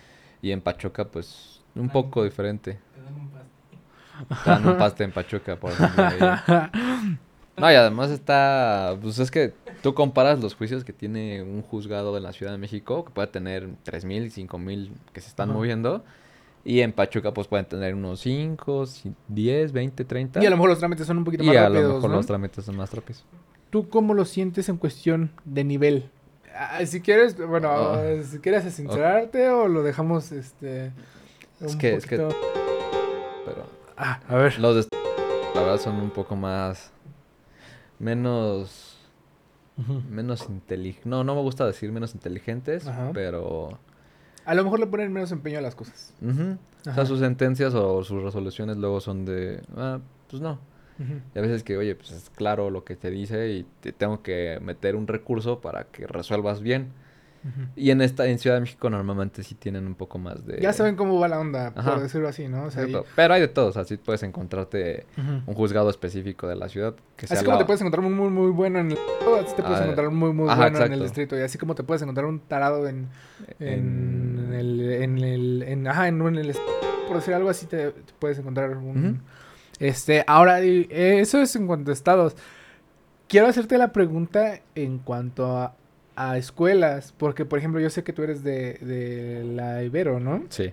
[0.43, 2.79] Y en Pachuca, pues, un Ay, poco diferente.
[2.95, 4.45] Te dan un paste.
[4.45, 6.03] Te dan un paste en Pachuca, por ejemplo.
[7.59, 12.16] No, y además está, pues es que tú comparas los juicios que tiene un juzgado
[12.16, 16.04] en la Ciudad de México, que puede tener 3.000, 5.000 que se están moviendo,
[16.64, 18.84] y en Pachuca pues pueden tener unos 5,
[19.28, 20.42] 10, 20, 30.
[20.42, 22.11] Y a lo mejor los trámites son un poquito Y más a rápidos, lo mejor
[22.11, 22.16] ¿no?
[22.16, 23.24] los trámites son más rápidos.
[23.70, 26.11] ¿Tú cómo lo sientes en cuestión de nivel?
[26.54, 28.02] Ah, si quieres, bueno, Ah.
[28.28, 30.92] si quieres sincerarte o lo dejamos, este,
[31.61, 34.59] Es que- es que- Pero Ah, a ver.
[34.59, 34.88] los de
[35.54, 36.90] la verdad son un poco más,
[37.99, 38.99] menos,
[40.11, 41.07] menos inteligentes.
[41.07, 43.11] No, no me gusta decir menos inteligentes, Ajá.
[43.12, 43.78] pero...
[44.44, 46.14] A lo mejor le ponen menos empeño a las cosas.
[46.22, 49.99] O sea, sus sentencias o sus resoluciones luego son de, ah,
[50.30, 50.61] pues no.
[51.34, 54.22] Y a veces que, oye, pues es claro lo que te dice y te tengo
[54.22, 56.92] que meter un recurso para que resuelvas bien.
[57.76, 60.61] Y en esta, en Ciudad de México normalmente sí tienen un poco más de...
[60.61, 61.92] Ya saben cómo va la onda, Ajá.
[61.92, 62.64] por decirlo así, ¿no?
[62.64, 66.49] O sea, y- pero, hay de todo, o sea, sí puedes encontrarte un juzgado específico
[66.49, 68.78] de la ciudad que sea Así como la- te puedes encontrar un muy, muy bueno
[68.80, 68.99] en el...
[69.44, 71.36] Así te puedes Ah, encontrar un muy, muy ajá, bueno en el distrito.
[71.38, 73.09] Y así como te puedes encontrar un tarado en...
[73.59, 74.80] En, en- el...
[74.92, 75.62] En el...
[75.62, 76.57] En, ajá, en, en el...
[77.07, 79.22] Por decir algo así, te, te puedes encontrar un...
[79.78, 80.86] Este, ahora, eh,
[81.20, 82.34] eso es en cuanto a estados.
[83.28, 85.74] Quiero hacerte la pregunta en cuanto a,
[86.17, 90.45] a escuelas, porque por ejemplo yo sé que tú eres de, de la Ibero, ¿no?
[90.49, 90.73] Sí.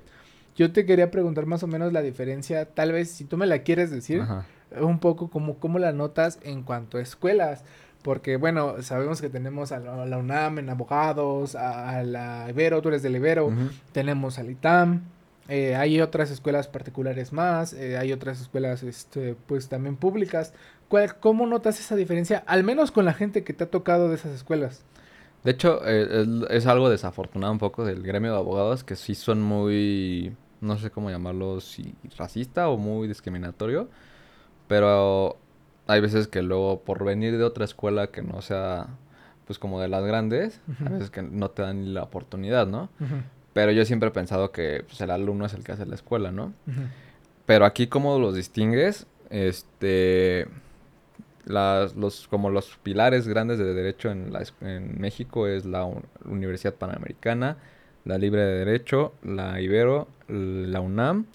[0.55, 3.59] Yo te quería preguntar más o menos la diferencia, tal vez si tú me la
[3.59, 4.45] quieres decir, Ajá.
[4.79, 7.63] un poco como cómo la notas en cuanto a escuelas.
[8.03, 12.47] Porque, bueno, sabemos que tenemos a la, a la UNAM en abogados, a, a la
[12.49, 13.49] Ibero, tú eres del Ibero,
[13.93, 15.03] tenemos al ITAM,
[15.47, 20.53] eh, hay otras escuelas particulares más, eh, hay otras escuelas, este, pues también públicas.
[20.89, 22.43] ¿Cuál- ¿Cómo notas esa diferencia?
[22.45, 24.83] Al menos con la gente que te ha tocado de esas escuelas.
[25.43, 29.13] De hecho, eh, es, es algo desafortunado un poco del gremio de abogados que sí
[29.15, 33.89] son muy, no sé cómo llamarlo, si racista o muy discriminatorio,
[34.67, 35.37] pero
[35.87, 38.87] hay veces que luego por venir de otra escuela que no sea
[39.45, 40.93] pues como de las grandes, a Ujú.
[40.93, 42.87] veces que no te dan ni la oportunidad, ¿no?
[43.51, 46.31] Pero yo siempre he pensado que pues, el alumno es el que hace la escuela,
[46.31, 46.53] ¿no?
[47.45, 50.47] Pero aquí cómo los distingues, este,
[51.45, 55.85] las, los, como los pilares grandes de derecho en, la, en México es la
[56.25, 57.57] Universidad Panamericana,
[58.05, 61.25] la Libre de Derecho, la Ibero, la UNAM,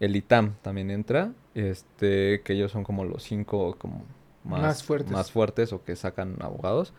[0.00, 4.04] el ITAM también entra, este, que ellos son como los cinco como
[4.44, 5.10] más, Más fuertes.
[5.12, 6.92] más fuertes o que sacan abogados.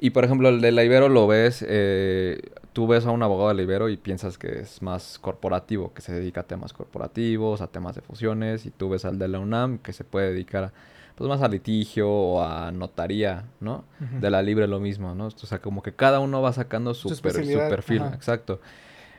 [0.00, 2.40] Y por ejemplo, el de la Ibero lo ves, eh,
[2.72, 6.02] tú ves a un abogado de la Ibero y piensas que es más corporativo, que
[6.02, 9.38] se dedica a temas corporativos, a temas de fusiones, y tú ves al de la
[9.38, 10.72] UNAM que se puede dedicar
[11.14, 13.84] pues más a litigio o a notaría, ¿no?
[14.20, 15.26] De la Libre lo mismo, ¿no?
[15.26, 18.14] O sea, como que cada uno va sacando su, Su per- su especialidad, perfil, ajá.
[18.14, 18.60] exacto.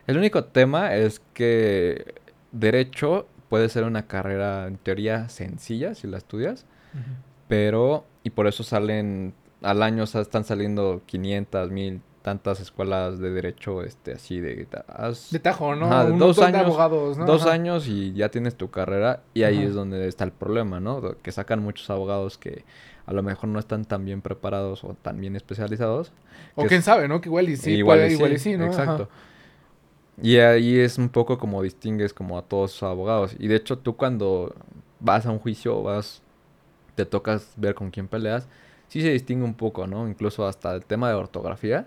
[0.08, 2.16] El único tema es que
[2.52, 6.66] derecho puede ser una carrera en teoría sencilla si la estudias,
[7.48, 13.20] pero, y por eso salen, al año o sea, están saliendo 500, 1000, tantas escuelas
[13.20, 14.68] de derecho, este, así de...
[14.88, 15.86] haz De tajo, ¿no?
[15.86, 17.26] Ajá, de dos de años- abogados, ¿no?
[17.26, 17.52] dos Ajá.
[17.52, 19.66] años y ya tienes tu carrera y ahí Ajá.
[19.68, 21.02] es donde está el problema, ¿no?
[21.22, 22.66] Que sacan muchos abogados que
[23.06, 26.12] a lo mejor no están tan bien preparados o tan bien especializados.
[26.56, 27.22] O que quién es- sabe, ¿no?
[27.22, 28.66] Que igual y sí, igual, puede, y igual sí, y sí, ¿no?
[28.66, 29.08] Exacto.
[30.20, 33.36] Y ahí es un poco como distingues como a todos sus abogados.
[33.38, 34.56] Y de hecho tú cuando
[35.00, 36.24] vas a un juicio vas,
[36.96, 38.48] te tocas ver con quién peleas,
[38.88, 40.08] sí se distingue un poco, ¿no?
[40.08, 41.86] Incluso hasta el tema de ortografía,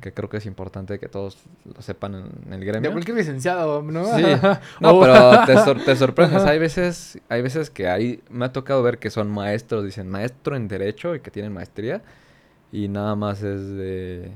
[0.00, 2.92] Que creo que es importante que todos lo sepan en, el De gremio.
[2.92, 4.04] cualquier licenciado, ¿no?
[4.16, 4.22] Sí.
[4.80, 6.44] No, pero te, sor- te sorprendes.
[6.44, 10.54] Hay veces, hay veces que hay, me ha tocado ver que son maestros, dicen maestro
[10.54, 12.02] en derecho y que tienen maestría
[12.70, 14.30] y nada más es de,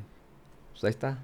[0.72, 1.18] pues ahí está.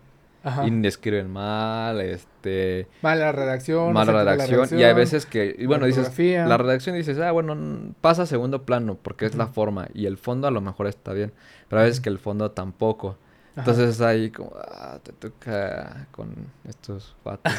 [0.44, 0.66] Ajá.
[0.66, 3.94] Y escriben mal, este, Mala redacción.
[3.94, 4.78] mala redacción.
[4.78, 7.56] Y hay veces que, y bueno, dices, la redacción dices, ah, bueno,
[8.02, 11.14] pasa a segundo plano porque es la forma y el fondo a lo mejor está
[11.14, 11.32] bien,
[11.68, 13.16] pero a veces que el fondo tampoco.
[13.56, 16.34] Entonces ahí como, ah, te toca con
[16.68, 17.52] estos vatos.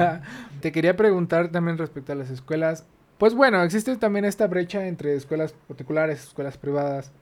[0.60, 2.84] Te quería preguntar también respecto a las escuelas.
[3.18, 7.12] Pues bueno, existe también esta brecha entre escuelas particulares, escuelas privadas.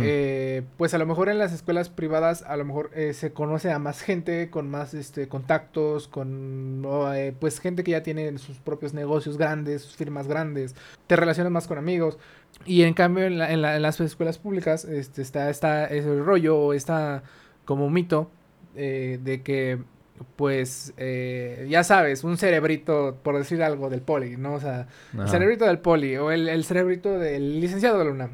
[0.00, 3.70] Eh, pues a lo mejor en las escuelas privadas a lo mejor eh, se conoce
[3.70, 8.58] a más gente con más este contactos con eh, pues gente que ya tiene sus
[8.58, 10.74] propios negocios grandes sus firmas grandes.
[11.06, 12.18] Te relacionas más con amigos.
[12.64, 17.22] Y en cambio en, las escuelas públicas este está está ese rollo o está
[17.66, 18.30] como mito
[18.74, 19.78] de que
[20.36, 24.54] pues ya sabes, un cerebrito, por decir algo, del poli, ¿no?
[24.54, 28.30] O sea, el cerebrito del poli o el, el cerebrito del licenciado de la UNAM,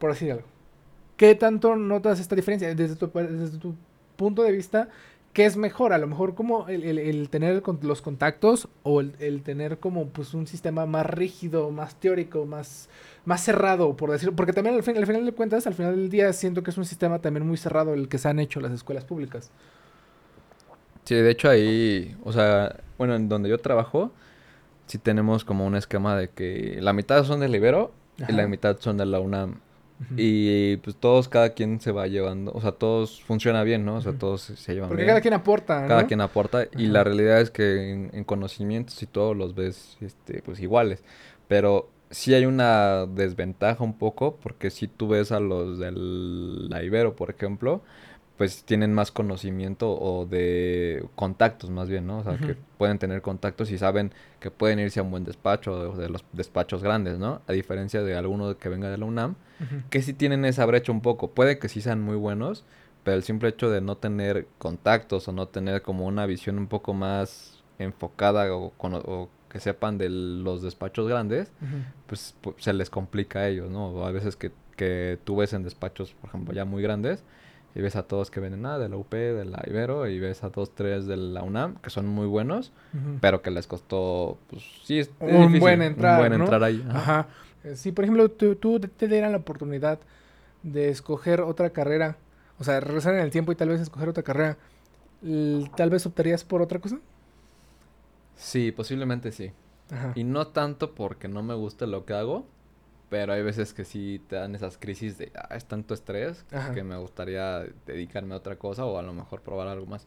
[0.00, 0.48] por decir algo.
[1.16, 3.76] ¿Qué tanto notas esta diferencia desde tu, desde tu
[4.16, 4.88] punto de vista?
[5.32, 5.92] ¿Qué es mejor?
[5.92, 10.86] A lo mejor como el, tener los contactos o el, tener como pues un sistema
[10.86, 12.88] más rígido, más teórico, más,
[13.24, 14.34] más cerrado, por decirlo.
[14.34, 16.78] Porque también al, fin, al final de cuentas, al final del día siento que es
[16.78, 19.52] un sistema también muy cerrado el que se han hecho las escuelas públicas.
[21.04, 24.10] Sí, de hecho ahí, o sea, bueno, en donde yo trabajo,
[24.86, 27.92] sí tenemos como un esquema de que la mitad son del Ibero
[28.28, 29.60] y la mitad son de la UNAM.
[30.16, 33.96] Y pues todos, cada quien se va llevando, o sea, todos funciona bien, ¿no?
[33.96, 37.40] O sea, todos se llevan Porque cada quien aporta, Cada quien aporta y la realidad
[37.40, 41.04] es que en, conocimientos y todos los ves, este, pues iguales.
[41.48, 46.82] Pero sí hay una desventaja un poco porque si tú ves a los del la
[46.82, 47.82] Ibero, por ejemplo,
[48.40, 52.20] pues tienen más conocimiento o de contactos más bien, ¿no?
[52.20, 55.72] O sea, que pueden tener contactos y saben que pueden irse a un buen despacho
[55.74, 57.42] o de los despachos grandes, ¿no?
[57.46, 59.34] A diferencia de alguno que venga de la UNAM,
[59.90, 61.32] que sí tienen esa brecha un poco.
[61.32, 62.64] Puede que sí sean muy buenos,
[63.04, 66.66] pero el simple hecho de no tener contactos o no tener como una visión un
[66.66, 71.52] poco más enfocada o, o que sepan de los despachos grandes,
[72.06, 73.88] pues, se les complica a ellos, ¿no?
[73.88, 77.22] O a veces que, que tú ves en despachos, por ejemplo, ya muy grandes,
[77.74, 80.42] y ves a todos que vienen ah, de la UP, de la Ibero, y ves
[80.42, 82.72] a dos, tres de la UNAM, que son muy buenos,
[83.20, 86.84] pero que les costó, pues sí, es, un buen entrar, un buen entrar ahí.
[86.90, 87.28] Ajá.
[87.62, 90.00] Eh, si, por ejemplo, tú, tú, te dieran la oportunidad
[90.62, 92.16] de escoger otra carrera,
[92.58, 94.56] o sea, regresar en el tiempo y tal vez escoger otra carrera,
[95.76, 96.98] ¿tal vez optarías por otra cosa?
[98.36, 99.52] Sí, posiblemente sí.
[99.90, 100.12] Ajá.
[100.14, 102.46] Y no tanto porque no me guste lo que hago,
[103.10, 106.84] pero hay veces que sí te dan esas crisis de, ah, es tanto estrés que
[106.84, 110.06] me gustaría dedicarme a otra cosa o a lo mejor probar algo más.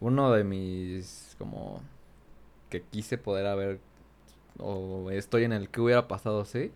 [0.00, 1.80] Uno de mis, como,
[2.68, 3.78] que quise poder haber,
[4.58, 6.72] o estoy en el que hubiera pasado, sí,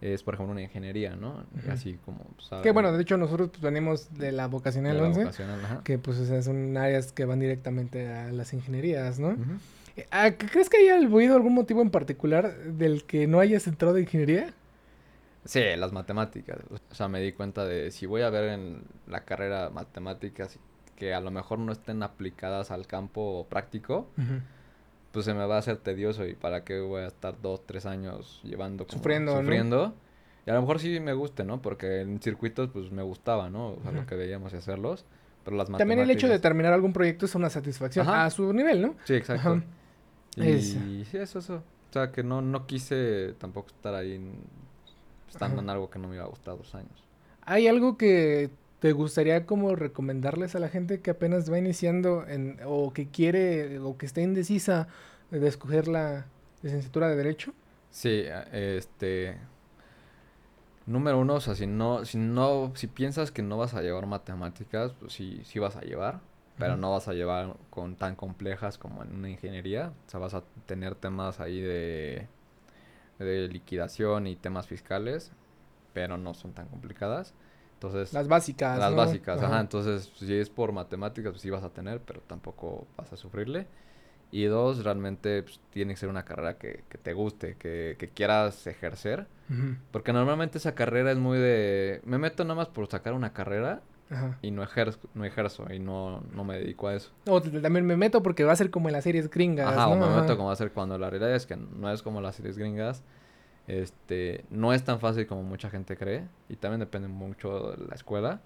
[0.00, 1.44] es por ejemplo una ingeniería, ¿no?
[1.68, 2.24] Así como...
[2.38, 2.62] ¿sabes?
[2.62, 5.30] Que bueno, de hecho nosotros pues, venimos de la vocacional de 11,
[5.82, 9.36] que pues son áreas que van directamente a las ingenierías, ¿no?
[9.96, 14.04] Eh, ¿Crees que haya habido algún motivo en particular del que no hayas entrado en
[14.04, 14.54] ingeniería?
[15.44, 16.58] Sí, las matemáticas.
[16.90, 20.58] O sea, me di cuenta de si voy a ver en la carrera matemáticas
[20.96, 24.08] que a lo mejor no estén aplicadas al campo práctico,
[25.12, 27.86] pues se me va a hacer tedioso y para qué voy a estar dos, tres
[27.86, 29.38] años llevando sufriendo.
[29.38, 29.94] Sufriendo.
[30.46, 31.62] Y a lo mejor sí me guste, ¿no?
[31.62, 33.68] Porque en circuitos pues me gustaba, ¿no?
[33.68, 35.06] O sea, lo que veíamos y hacerlos.
[35.42, 35.78] Pero las matemáticas...
[35.78, 38.94] También el hecho de terminar algún proyecto es una satisfacción a su nivel, ¿no?
[39.04, 39.62] Sí, exacto.
[40.36, 41.56] Y sí, eso, eso.
[41.56, 44.34] O sea, que no, no quise tampoco estar ahí en
[45.30, 47.04] estando en algo que no me iba a gustar dos años.
[47.42, 48.50] ¿Hay algo que
[48.80, 53.78] te gustaría como recomendarles a la gente que apenas va iniciando en, o que quiere
[53.78, 54.88] o que está indecisa
[55.30, 56.26] de escoger la
[56.62, 57.52] licenciatura de Derecho?
[57.90, 59.38] Sí, este...
[60.86, 64.06] Número uno, o sea, si no, si no, si piensas que no vas a llevar
[64.06, 66.20] matemáticas, pues sí, sí vas a llevar,
[66.58, 69.92] pero no vas a llevar con tan complejas como en una ingeniería.
[70.06, 72.26] O sea, vas a tener temas ahí de
[73.24, 75.32] de liquidación y temas fiscales,
[75.92, 77.34] pero no son tan complicadas.
[77.74, 78.78] Entonces, las básicas.
[78.78, 79.60] Las básicas, ajá.
[79.60, 83.66] Entonces, si es por matemáticas, pues sí vas a tener, pero tampoco vas a sufrirle.
[84.32, 88.08] Y dos, realmente pues, tiene que ser una carrera que, que te guste, que, que
[88.08, 89.26] quieras ejercer.
[89.90, 92.00] Porque normalmente esa carrera es muy de...
[92.04, 93.82] Me meto nada más por sacar una carrera
[94.42, 97.12] y no ejerzo, no ejerzo y no, no me dedico a eso.
[97.28, 99.68] O también me meto porque va a ser como en las series gringas.
[99.68, 102.02] Ajá, o me meto como va a ser cuando la realidad es que no es
[102.02, 103.02] como las series gringas.
[103.68, 107.94] Este, no es tan fácil como mucha gente cree y también depende mucho de la
[107.94, 108.40] escuela.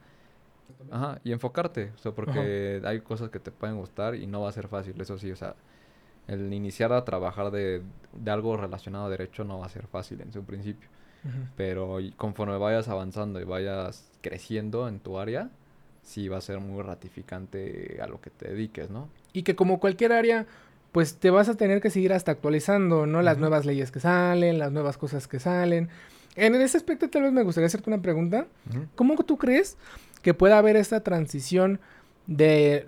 [0.91, 4.49] Ajá, y enfocarte, o sea, porque hay cosas que te pueden gustar y no va
[4.49, 5.55] a ser fácil, eso sí, o sea,
[6.27, 10.21] el iniciar a trabajar de, de algo relacionado a derecho no va a ser fácil
[10.23, 10.89] en su principio.
[11.57, 15.51] Pero conforme vayas avanzando y vayas creciendo en tu área,
[16.03, 19.09] sí va a ser muy ratificante a lo que te dediques, ¿no?
[19.33, 20.47] Y que como cualquier área,
[20.93, 23.23] pues te vas a tener que seguir hasta actualizando, ¿no?
[23.23, 25.89] Las nuevas leyes que salen, las nuevas cosas que salen.
[26.37, 28.47] En ese aspecto tal vez me gustaría hacerte una pregunta.
[28.95, 29.77] ¿Cómo tú crees
[30.23, 31.81] que pueda haber esta transición
[32.27, 32.87] de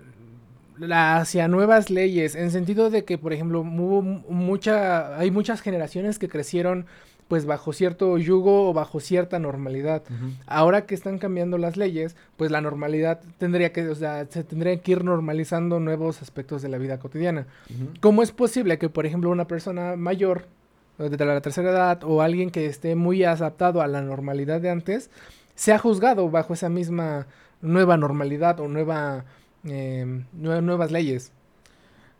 [0.91, 2.35] hacia nuevas leyes?
[2.35, 6.85] En sentido de que, por ejemplo, mucha, hay muchas generaciones que crecieron
[7.27, 10.03] pues bajo cierto yugo o bajo cierta normalidad.
[10.45, 14.77] Ahora que están cambiando las leyes, pues la normalidad tendría que, o sea, se tendría
[14.77, 17.47] que ir normalizando nuevos aspectos de la vida cotidiana.
[17.99, 20.45] ¿Cómo es posible que, por ejemplo, una persona mayor
[20.97, 25.11] de la tercera edad o alguien que esté muy adaptado a la normalidad de antes
[25.55, 27.27] sea juzgado bajo esa misma
[27.61, 29.25] nueva normalidad o nueva,
[29.65, 31.31] eh, nuevas leyes?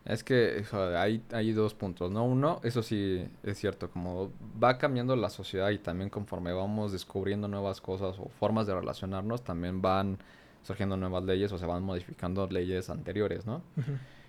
[0.08, 0.64] Es que
[0.96, 2.24] hay, hay dos puntos, ¿no?
[2.24, 4.32] Uno, eso sí es cierto, como
[4.62, 9.44] va cambiando la sociedad y también conforme vamos descubriendo nuevas cosas o formas de relacionarnos,
[9.44, 10.18] también van
[10.62, 13.60] surgiendo nuevas leyes o se van modificando leyes anteriores, ¿no?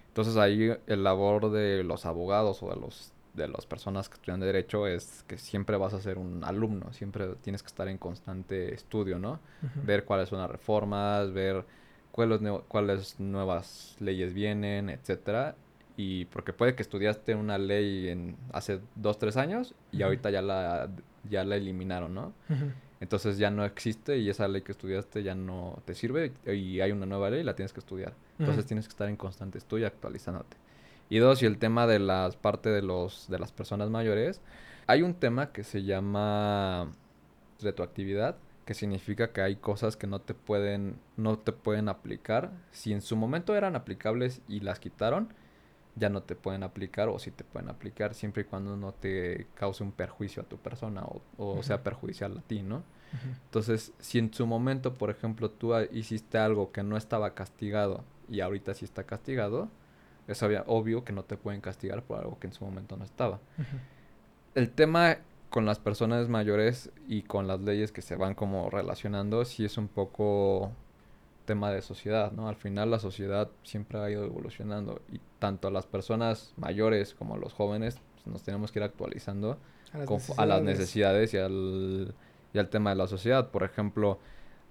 [0.10, 4.42] Entonces ahí el labor de los abogados o de los de las personas que estudian
[4.42, 8.74] derecho es que siempre vas a ser un alumno, siempre tienes que estar en constante
[8.74, 9.40] estudio, ¿no?
[9.86, 11.64] Ver cuáles son las reformas, ver
[12.12, 15.56] cuáles, cuáles nuevas leyes vienen, etcétera,
[16.02, 20.42] y porque puede que estudiaste una ley en hace dos, tres años y ahorita ya
[20.42, 20.90] la,
[21.30, 22.32] ya la eliminaron, ¿no?
[23.02, 26.94] Entonces ya no existe y esa ley que estudiaste ya no te sirve y hay
[26.94, 28.14] una nueva ley y la tienes que estudiar.
[28.40, 30.56] Entonces tienes que estar en constante estudio actualizándote.
[31.10, 34.40] Y dos, y el tema de las parte de los de las personas mayores,
[34.88, 36.94] hay un tema que se llama
[37.60, 42.94] retroactividad, que significa que hay cosas que no te pueden no te pueden aplicar si
[42.94, 45.34] en su momento eran aplicables y las quitaron
[46.00, 49.48] ya no te pueden aplicar o sí te pueden aplicar siempre y cuando no te
[49.56, 51.04] cause un perjuicio a tu persona
[51.38, 52.84] o, sea perjudicial a ti, ¿no?
[53.46, 58.42] Entonces, si en su momento, por ejemplo, tú hiciste algo que no estaba castigado y
[58.42, 59.70] ahorita sí está castigado,
[60.28, 63.40] es obvio que no te pueden castigar por algo que en su momento no estaba.
[64.54, 65.18] El tema
[65.50, 69.78] con las personas mayores y con las leyes que se van como relacionando, sí es
[69.78, 70.72] un poco
[71.50, 72.48] tema de sociedad, ¿no?
[72.48, 77.54] Al final la sociedad siempre ha ido evolucionando y tanto las personas mayores como los
[77.54, 79.58] jóvenes pues, nos tenemos que ir actualizando
[80.38, 82.14] a las, necesidades y al,
[82.54, 83.50] y al tema de la sociedad.
[83.50, 84.20] Por ejemplo,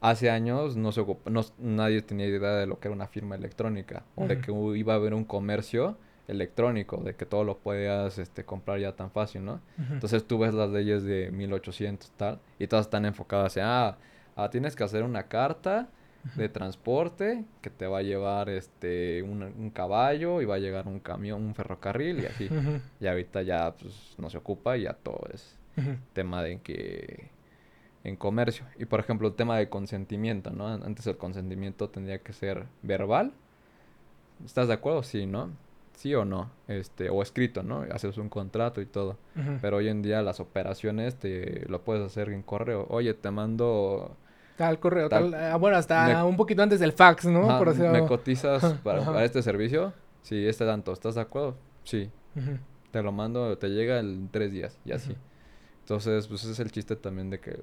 [0.00, 4.04] hace años no se no, nadie tenía idea de lo que era una firma electrónica
[4.14, 5.96] o de que iba a haber un comercio
[6.28, 9.60] electrónico, de que todo lo podías este, comprar ya tan fácil, ¿no?
[9.90, 13.98] Entonces tú ves las leyes de 1800 tal y todas están enfocadas en, ah,
[14.36, 15.88] ah tienes que hacer una carta
[16.34, 21.00] de transporte que te va a llevar este un, caballo y va a llegar un
[21.00, 22.48] camión, un ferrocarril y así.
[23.00, 25.56] Y ahorita ya pues, no se ocupa y ya todo es
[26.12, 27.30] tema de que
[28.04, 28.64] en comercio.
[28.78, 30.66] Y por ejemplo, el tema de consentimiento, ¿no?
[30.68, 33.32] Antes el consentimiento tendría que ser verbal.
[34.44, 35.02] ¿Estás de acuerdo?
[35.02, 35.50] Sí, ¿no?
[35.94, 37.84] Sí o no, este, o escrito, ¿no?
[37.92, 39.16] Haces un contrato y todo.
[39.60, 42.86] Pero hoy en día las operaciones te lo puedes hacer en correo.
[42.88, 44.16] Oye, te mando
[44.58, 47.46] Tal correo, tal, ah, bueno, hasta un poquito antes del fax, ¿no?
[47.58, 49.92] Por ¿Me cotizas para, este servicio?
[50.22, 50.92] Sí, este tanto.
[50.92, 51.56] ¿Estás de acuerdo?
[51.84, 52.10] Sí.
[52.90, 55.16] Te lo mando, te llega en tres días y así.
[55.82, 57.60] Entonces, pues ese es el chiste también de que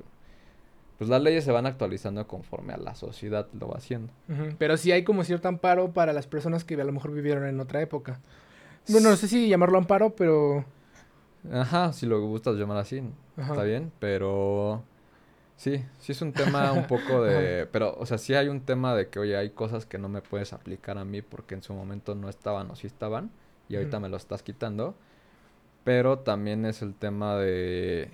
[0.97, 4.13] pues las leyes se van actualizando conforme a la sociedad lo va haciendo.
[4.57, 7.59] Pero sí hay como cierto amparo para las personas que a lo mejor vivieron en
[7.59, 8.21] otra época.
[8.87, 10.63] Bueno, no sé si llamarlo amparo, pero...
[11.51, 13.03] Ajá, si lo gustas llamar así,
[13.37, 14.81] está bien, pero
[15.57, 17.67] Sí, sí es un tema un poco de...
[17.71, 20.21] Pero, o sea, sí hay un tema de que, oye, hay cosas que no me
[20.21, 23.31] puedes aplicar a mí porque en su momento no estaban o sí estaban
[23.69, 24.95] y ahorita me lo estás quitando.
[25.83, 28.11] Pero también es el tema de...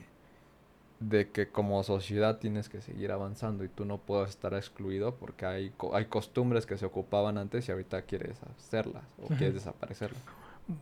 [1.00, 5.46] de que como sociedad tienes que seguir avanzando y tú no puedes estar excluido porque
[5.46, 10.22] hay, hay costumbres que se ocupaban antes y ahorita quieres hacerlas o quieres desaparecerlas.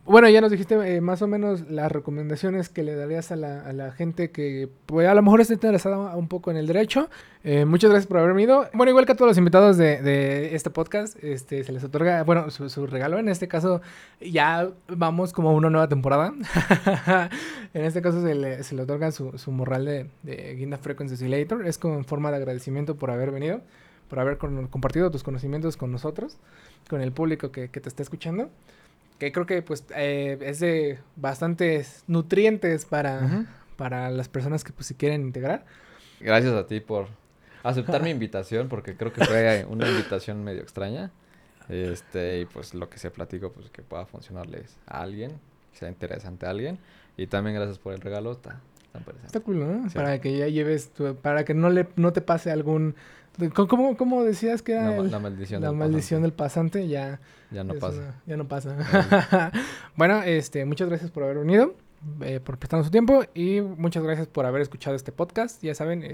[0.04, 3.92] Bueno, ya nos dijiste eh, más o menos las recomendaciones que le darías a la,
[3.92, 7.08] gente que pues, a lo mejor está interesada un poco en el derecho.
[7.42, 8.68] Eh, muchas gracias por haber venido.
[8.72, 12.50] Bueno, igual que a todos los invitados de, este podcast, este, se les otorga, bueno,
[12.50, 13.18] su, regalo.
[13.18, 13.80] En este caso,
[14.20, 16.32] ya vamos como una nueva temporada.
[17.74, 21.66] en este caso se le, se otorga su, su morral de, de Guinda Frequency Oscillator.
[21.66, 23.62] Es como en forma de agradecimiento por haber venido,
[24.08, 26.38] por haber compartido tus conocimientos con nosotros,
[26.88, 28.50] con el público que, que te está escuchando
[29.20, 33.46] que creo que pues eh, es de bastantes nutrientes para,
[33.76, 35.66] para las personas que pues si quieren integrar.
[36.20, 37.06] Gracias a ti por
[37.62, 41.12] aceptar mi invitación, porque creo que fue una invitación medio extraña.
[41.68, 45.32] Este, y pues lo que se platico, pues que pueda funcionarles a alguien,
[45.70, 46.78] que sea interesante a alguien.
[47.18, 48.58] Y también gracias por el regalo, está,
[49.24, 49.88] está cool, ¿no?
[49.92, 52.94] Para que ya lleves, tu, para que no, le, no te pase algún
[53.54, 56.22] ¿Cómo, cómo decías que era la, maldición, la del, maldición pasante.
[56.22, 56.88] del pasante?
[56.88, 57.20] Ya,
[57.50, 58.20] ya no pasa.
[58.26, 59.52] ya no pasa.
[59.96, 61.74] bueno, este, muchas gracias por haber venido,
[62.20, 65.62] eh, por prestarnos su tiempo y muchas gracias por haber escuchado este podcast.
[65.62, 66.04] Ya saben,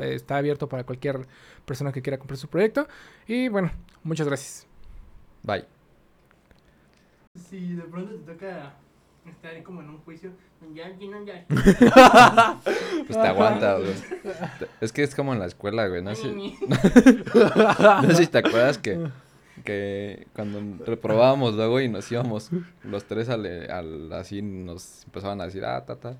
[0.00, 1.26] está abierto para cualquier
[1.64, 2.86] persona que quiera comprar su proyecto.
[3.26, 3.70] Y bueno,
[4.02, 4.66] muchas gracias.
[5.42, 5.64] Bye.
[7.48, 8.74] Si de pronto te toca
[9.26, 10.32] Está ahí como en un juicio.
[10.74, 11.46] Ya, ya, ya.
[13.06, 13.94] Pues te aguantas, güey.
[14.80, 16.02] Es que es como en la escuela, güey.
[16.02, 19.08] No sé, no sé si te acuerdas que,
[19.64, 22.50] que cuando reprobábamos luego y nos íbamos
[22.82, 26.16] los tres al, al así nos empezaban a decir, ah, ta, ta.